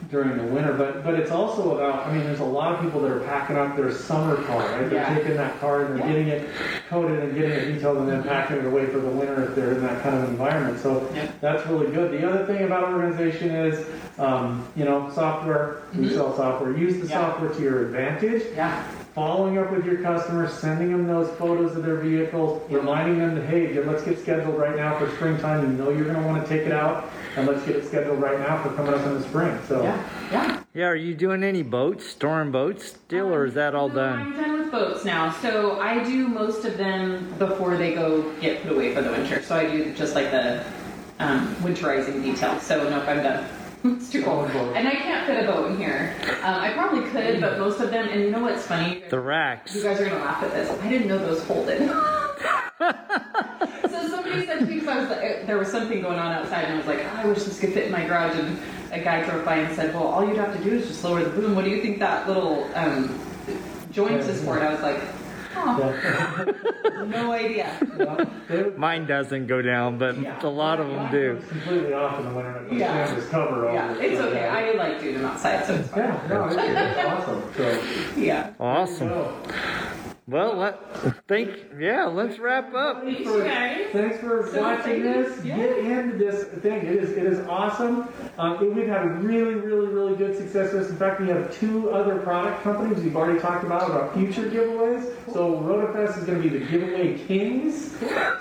during 0.10 0.38
the 0.38 0.43
winter, 0.43 0.74
but, 0.74 1.03
but 1.03 1.15
it's 1.15 1.31
also 1.31 1.75
about, 1.77 2.07
I 2.07 2.13
mean, 2.13 2.24
there's 2.24 2.39
a 2.39 2.45
lot 2.45 2.74
of 2.74 2.81
people 2.81 3.01
that 3.01 3.12
are 3.12 3.19
packing 3.22 3.57
up 3.57 3.75
their 3.75 3.91
summer 3.91 4.36
car, 4.43 4.60
right? 4.60 4.89
They're 4.89 4.93
Yeah. 4.93 5.15
taking 5.15 5.36
that 5.38 5.60
car 5.60 5.86
and 5.86 6.00
they're 6.00 6.05
Yeah. 6.07 6.13
getting 6.13 6.27
it 6.29 6.50
coated 6.89 7.19
and 7.19 7.36
getting 7.36 7.51
it 7.51 7.74
detailed 7.74 7.98
and 7.98 8.10
then 8.10 8.24
packing 8.24 8.57
it 8.57 8.65
away 8.65 8.86
for 8.88 9.00
the 9.00 9.10
winter 9.10 9.43
if 9.43 9.55
they're 9.55 9.72
in 9.72 9.81
that 9.81 10.01
kind 10.03 10.15
of 10.15 10.29
environment, 10.29 10.79
so 10.79 11.07
Yep. 11.15 11.29
that's 11.41 11.67
really 11.67 11.88
good. 11.91 12.12
The 12.12 12.27
other 12.29 12.45
thing 12.45 12.63
about 12.63 12.83
organization 12.91 13.51
is, 13.51 13.86
um, 14.19 14.63
you 14.75 14.86
know, 14.86 15.10
software, 15.13 15.77
we 15.98 16.05
Mhm. 16.05 16.13
sell 16.13 16.36
software, 16.36 16.72
use 16.72 17.00
the 17.00 17.07
Yeah. 17.07 17.22
software 17.29 17.50
to 17.51 17.62
your 17.62 17.81
advantage 17.81 18.43
Yeah. 18.55 18.72
following 19.15 19.57
up 19.57 19.72
with 19.72 19.86
your 19.86 19.98
customers, 19.98 20.51
sending 20.53 20.91
them 20.91 21.07
those 21.07 21.29
photos 21.31 21.75
of 21.75 21.86
their 21.86 21.95
vehicles, 21.95 22.62
reminding 22.69 23.19
them 23.19 23.36
that, 23.36 23.43
hey, 23.45 23.79
let's 23.86 24.03
get 24.03 24.19
scheduled 24.19 24.57
right 24.60 24.75
now 24.75 24.95
for 24.98 25.07
springtime. 25.10 25.62
You 25.77 25.83
know 25.83 25.89
you're 25.91 26.05
going 26.05 26.22
to 26.22 26.27
want 26.27 26.43
to 26.43 26.50
take 26.50 26.65
it 26.65 26.74
out, 26.74 27.05
and 27.35 27.47
let's 27.47 27.65
get 27.65 27.75
it 27.75 27.85
scheduled 27.87 28.21
right 28.21 28.39
now 28.39 28.61
for 28.63 28.69
coming 28.73 28.93
up 28.93 29.05
in 29.05 29.15
the 29.15 29.23
spring. 29.23 29.57
So, 29.67 29.81
Yeah. 29.83 30.09
Yeah. 30.31 30.59
Yeah, 30.75 30.85
are 30.87 30.95
you 30.95 31.13
doing 31.13 31.43
any 31.43 31.61
boats, 31.61 32.07
storm 32.07 32.51
boats 32.51 32.87
still, 32.87 33.33
or 33.33 33.45
is 33.45 33.53
that 33.53 33.75
all 33.75 33.89
No, 33.89 33.95
done? 33.95 34.19
I'm 34.21 34.33
done 34.35 34.59
with 34.59 34.71
boats 34.71 35.05
now. 35.05 35.31
So 35.31 35.79
I 35.79 36.03
do 36.03 36.27
most 36.27 36.65
of 36.65 36.77
them 36.77 37.31
before 37.37 37.77
they 37.77 37.93
go 37.93 38.31
get 38.41 38.63
put 38.63 38.71
away 38.71 38.93
for 38.95 39.03
the 39.03 39.11
winter. 39.11 39.43
So 39.43 39.55
I 39.55 39.67
do 39.69 39.93
just 39.93 40.15
like 40.15 40.31
the 40.31 40.65
um, 41.19 41.55
winterizing 41.57 42.23
detail. 42.23 42.59
So 42.59 42.89
nope, 42.89 43.07
I'm 43.07 43.21
done. 43.21 43.45
it's 43.83 44.09
too 44.09 44.23
cold. 44.23 44.49
Oh. 44.51 44.73
And 44.73 44.87
I 44.87 44.93
can't 44.95 45.27
fit 45.27 45.43
a 45.43 45.51
boat 45.51 45.69
in 45.69 45.77
here. 45.77 46.15
Um, 46.41 46.55
I 46.55 46.74
probably 46.74 47.07
could, 47.11 47.39
but 47.39 47.59
most 47.59 47.79
of 47.79 47.91
them, 47.91 48.07
and 48.07 48.22
you 48.22 48.31
know 48.31 48.39
what's 48.41 48.65
funny? 48.65 49.03
The 49.09 49.19
racks. 49.19 49.75
You 49.75 49.83
guys 49.83 50.00
are 50.01 50.05
gonna 50.05 50.24
laugh 50.24 50.41
at 50.41 50.51
this. 50.53 50.72
I 50.81 50.89
didn't 50.89 51.07
know 51.07 51.19
those 51.19 51.43
folded. 51.43 51.87
so 52.79 54.07
somebody 54.09 54.46
said 54.46 54.59
to 54.59 54.65
me, 54.65 54.79
'cause 54.79 54.87
I 54.87 55.00
was 55.00 55.09
like, 55.09 55.19
there 55.46 55.58
was 55.58 55.70
something 55.70 56.01
going 56.01 56.20
on 56.20 56.32
outside, 56.32 56.66
and 56.66 56.74
I 56.74 56.77
was 56.77 56.88
like, 56.88 57.00
oh, 57.00 57.16
I 57.18 57.25
wish 57.25 57.44
this 57.44 57.60
could 57.60 57.74
fit 57.74 57.86
in 57.86 57.92
my 57.92 58.06
garage. 58.06 58.36
And 58.38 58.58
a 58.92 59.00
guy 59.03 59.24
drove 59.27 59.44
by 59.46 59.56
and 59.58 59.75
said, 59.75 59.94
Well, 59.94 60.03
all 60.08 60.25
you'd 60.27 60.38
have 60.38 60.56
to 60.56 60.64
do 60.64 60.72
is 60.75 60.88
just 60.88 61.03
lower 61.03 61.24
the 61.24 61.29
boom. 61.29 61.56
What 61.56 61.66
do 61.66 61.72
you 61.72 61.82
think 61.82 62.00
that 62.00 62.27
little 62.27 62.70
um, 62.75 63.20
joint 63.92 64.20
is 64.22 64.44
for? 64.44 64.58
And 64.58 64.68
I 64.68 64.72
was 64.72 64.82
like, 64.82 65.01
Oh, 65.56 65.77
yeah. 66.03 67.03
no 67.03 67.32
idea. 67.32 68.74
Mine 68.75 69.06
doesn't 69.06 69.46
go 69.48 69.62
down, 69.62 69.98
but 70.00 70.16
a 70.44 70.50
lot 70.50 70.79
of 70.79 70.88
them 70.88 71.12
do. 71.12 71.36
goes 71.36 71.48
completely 71.48 71.94
off 71.94 72.20
in 72.20 72.25
the 72.27 72.34
winter. 72.34 72.58
and 72.58 72.79
Yeah. 72.79 73.08
yeah. 73.08 73.16
Just 73.16 73.29
cover 73.29 73.68
over 73.68 73.74
Yeah, 73.74 73.94
it's 73.96 74.18
So, 74.20 74.27
okay. 74.29 74.42
yeah. 74.42 74.53
I 74.56 74.72
like 74.74 75.00
doing 75.00 75.16
them 75.16 75.25
outside, 75.25 75.64
so 75.66 75.75
it's 75.75 75.90
fine. 75.90 76.00
Yeah, 76.00 76.27
no, 76.27 76.46
it's, 76.46 76.56
it's 76.58 77.08
awesome. 77.08 77.53
So, 77.56 77.84
Yeah. 78.20 78.53
Awesome. 78.60 79.10
So, 80.25 80.31
Well, 80.31 80.55
let 80.55 81.27
think. 81.27 81.50
Yeah, 81.77 82.05
let's 82.05 82.40
wrap 82.40 82.74
up. 82.74 83.03
Thanks, 83.03 83.24
for- 83.24 83.44
Thanks 83.44 84.18
for 84.20 84.48
So 84.51 84.62
watching 84.62 85.05
excited. 85.05 85.25
this. 85.25 85.46
Yeah. 85.46 85.57
Get 85.57 85.77
into 85.79 86.18
this 86.18 86.44
thing. 86.62 86.86
It 86.86 86.96
is 86.96 87.09
it 87.12 87.24
is 87.25 87.40
awesome. 87.48 88.07
Um, 88.38 88.74
we've 88.74 88.88
had 88.88 89.22
really, 89.22 89.55
really, 89.55 89.88
really 89.88 90.16
good 90.16 90.38
success 90.38 90.72
with 90.72 90.83
this. 90.83 90.92
In 90.92 90.96
fact, 90.96 91.20
we 91.20 91.27
have 91.27 91.53
two 91.53 91.90
other 91.92 92.20
product 92.20 92.64
companies 92.64 93.03
we've 93.03 93.18
already 93.18 93.40
talked 93.40 93.66
about 93.66 93.90
about 93.90 94.14
future 94.14 94.44
giveaways. 94.44 95.12
So 95.33 95.55
RotaFest 95.59 96.20
is 96.20 96.24
going 96.24 96.42
to 96.42 96.50
be 96.50 96.57
the 96.57 96.66
giveaway 96.66 97.18
kings. 97.27 97.94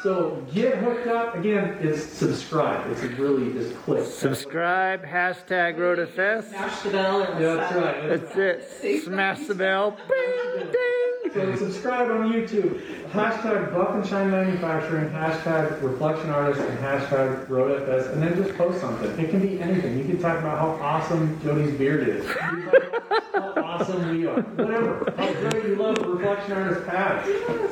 So 0.04 0.40
get 0.54 0.76
hooked 0.78 1.08
up. 1.08 1.34
Again, 1.34 1.78
it's 1.80 2.04
subscribe. 2.04 2.88
It's 2.92 3.02
really 3.18 3.52
just 3.54 3.74
click. 3.82 4.04
Subscribe. 4.06 5.04
Hashtag 5.04 5.76
RotaFest. 5.78 6.48
Smash 6.50 6.80
the 6.82 6.90
bell 6.90 7.22
or 7.22 7.40
Yeah, 7.40 7.54
that's 7.56 7.74
right. 7.74 8.08
That's 8.08 8.36
it. 8.84 9.02
Smash 9.02 9.40
the 9.46 9.54
bell. 9.56 9.96
Bing, 10.08 10.70
ding. 10.70 11.01
So 11.32 11.40
uh, 11.40 11.56
subscribe 11.56 12.10
on 12.10 12.30
YouTube. 12.30 12.80
Hashtag 13.10 13.72
Buff 13.72 13.94
and 13.94 14.06
Shine 14.06 14.30
Manufacturing, 14.30 15.10
hashtag 15.10 15.82
Reflection 15.82 16.30
Artist, 16.30 16.60
and 16.60 16.78
hashtag 16.78 17.46
RoadFS, 17.46 18.12
and 18.12 18.22
then 18.22 18.36
just 18.36 18.56
post 18.58 18.80
something. 18.80 19.10
It 19.18 19.30
can 19.30 19.40
be 19.40 19.60
anything. 19.60 19.98
You 19.98 20.04
can 20.04 20.18
talk 20.18 20.38
about 20.38 20.58
how 20.58 20.84
awesome 20.84 21.40
Jody's 21.42 21.74
beard 21.78 22.06
is. 22.06 22.26
You 22.26 22.34
can 22.34 22.62
talk 22.64 23.34
about 23.34 23.56
how 23.56 23.64
awesome 23.64 24.10
we 24.10 24.26
are. 24.26 24.40
Whatever. 24.42 25.14
How 25.16 25.32
great 25.32 25.64
you 25.64 25.76
love 25.76 25.98
Reflection 25.98 26.52
Artist 26.52 26.86
pads. 26.86 27.28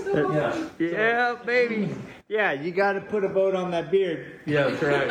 Yeah. 0.06 0.68
Yeah, 0.78 1.36
baby. 1.44 1.94
Yeah, 2.30 2.52
you 2.52 2.70
got 2.70 2.92
to 2.92 3.00
put 3.00 3.24
a 3.24 3.28
vote 3.28 3.56
on 3.56 3.72
that 3.72 3.90
beard. 3.90 4.40
Yeah, 4.46 4.68
that's 4.68 4.82
right. 4.84 5.08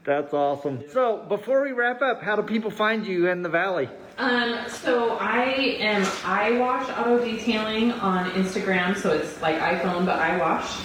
That's 0.04 0.34
awesome. 0.34 0.82
So, 0.90 1.24
before 1.28 1.62
we 1.62 1.70
wrap 1.70 2.02
up, 2.02 2.20
how 2.22 2.34
do 2.34 2.42
people 2.42 2.72
find 2.72 3.06
you 3.06 3.28
in 3.28 3.42
the 3.42 3.48
valley? 3.48 3.88
Um, 4.18 4.58
so 4.68 5.16
I 5.18 5.44
am 5.78 6.04
I 6.24 6.58
wash 6.58 6.88
auto 6.90 7.24
detailing 7.24 7.92
on 7.92 8.32
Instagram, 8.32 8.96
so 8.96 9.12
it's 9.12 9.40
like 9.40 9.60
iPhone 9.60 10.04
but 10.06 10.18
I 10.18 10.36
wash. 10.38 10.76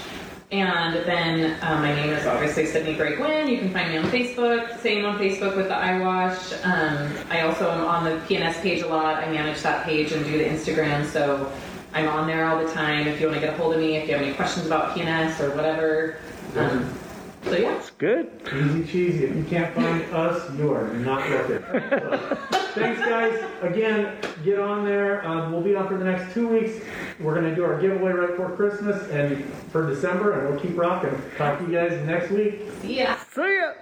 And 0.51 0.95
then 1.07 1.57
um, 1.63 1.81
my 1.81 1.95
name 1.95 2.11
is 2.11 2.27
obviously 2.27 2.67
Sydney 2.67 2.93
Gray 2.93 3.15
Gwynn. 3.15 3.47
You 3.47 3.57
can 3.57 3.73
find 3.73 3.91
me 3.91 3.97
on 3.97 4.05
Facebook. 4.05 4.79
Same 4.81 5.03
on 5.03 5.17
Facebook 5.17 5.57
with 5.57 5.67
the 5.67 5.73
iWash. 5.73 6.63
Um, 6.63 7.11
I 7.31 7.41
also 7.41 7.71
am 7.71 7.83
on 7.85 8.03
the 8.05 8.11
PNS 8.27 8.61
page 8.61 8.83
a 8.83 8.87
lot. 8.87 9.15
I 9.15 9.31
manage 9.31 9.61
that 9.63 9.83
page 9.83 10.11
and 10.11 10.23
do 10.23 10.37
the 10.37 10.45
Instagram, 10.45 11.05
so 11.05 11.51
I'm 11.97 12.09
on 12.09 12.27
there 12.27 12.45
all 12.45 12.63
the 12.63 12.71
time. 12.73 13.07
If 13.07 13.19
you 13.19 13.25
want 13.25 13.39
to 13.39 13.45
get 13.47 13.55
a 13.55 13.57
hold 13.57 13.73
of 13.73 13.79
me, 13.79 13.95
if 13.95 14.07
you 14.07 14.13
have 14.13 14.21
any 14.21 14.35
questions 14.35 14.67
about 14.67 14.95
PNS 14.95 15.39
or 15.39 15.55
whatever. 15.55 16.17
Um, 16.55 16.93
so 17.43 17.55
yeah. 17.55 17.75
It's 17.75 17.89
good. 17.89 18.29
Easy 18.55 18.85
cheesy. 18.85 19.23
If 19.25 19.35
you 19.35 19.43
can't 19.45 19.73
find 19.73 20.03
us, 20.13 20.55
you 20.55 20.71
are 20.71 20.93
not 20.93 21.27
looking. 21.27 21.63
So, 21.71 22.35
thanks, 22.75 22.99
guys. 22.99 23.43
Again, 23.63 24.15
get 24.43 24.59
on 24.59 24.85
there. 24.85 25.27
Um, 25.27 25.51
we'll 25.51 25.63
be 25.63 25.75
on 25.75 25.87
for 25.87 25.97
the 25.97 26.05
next 26.05 26.35
two 26.35 26.47
weeks. 26.47 26.85
We're 27.19 27.33
going 27.33 27.49
to 27.49 27.55
do 27.55 27.63
our 27.63 27.81
giveaway 27.81 28.11
right 28.11 28.29
before 28.29 28.51
Christmas 28.55 29.09
and 29.09 29.43
for 29.71 29.89
December, 29.89 30.39
and 30.39 30.49
we'll 30.49 30.59
keep 30.59 30.77
rocking. 30.77 31.19
Talk 31.35 31.57
to 31.57 31.65
you 31.65 31.71
guys 31.71 32.05
next 32.05 32.29
week. 32.29 32.61
See 32.83 32.99
ya. 32.99 33.15
See 33.33 33.57
ya. 33.57 33.73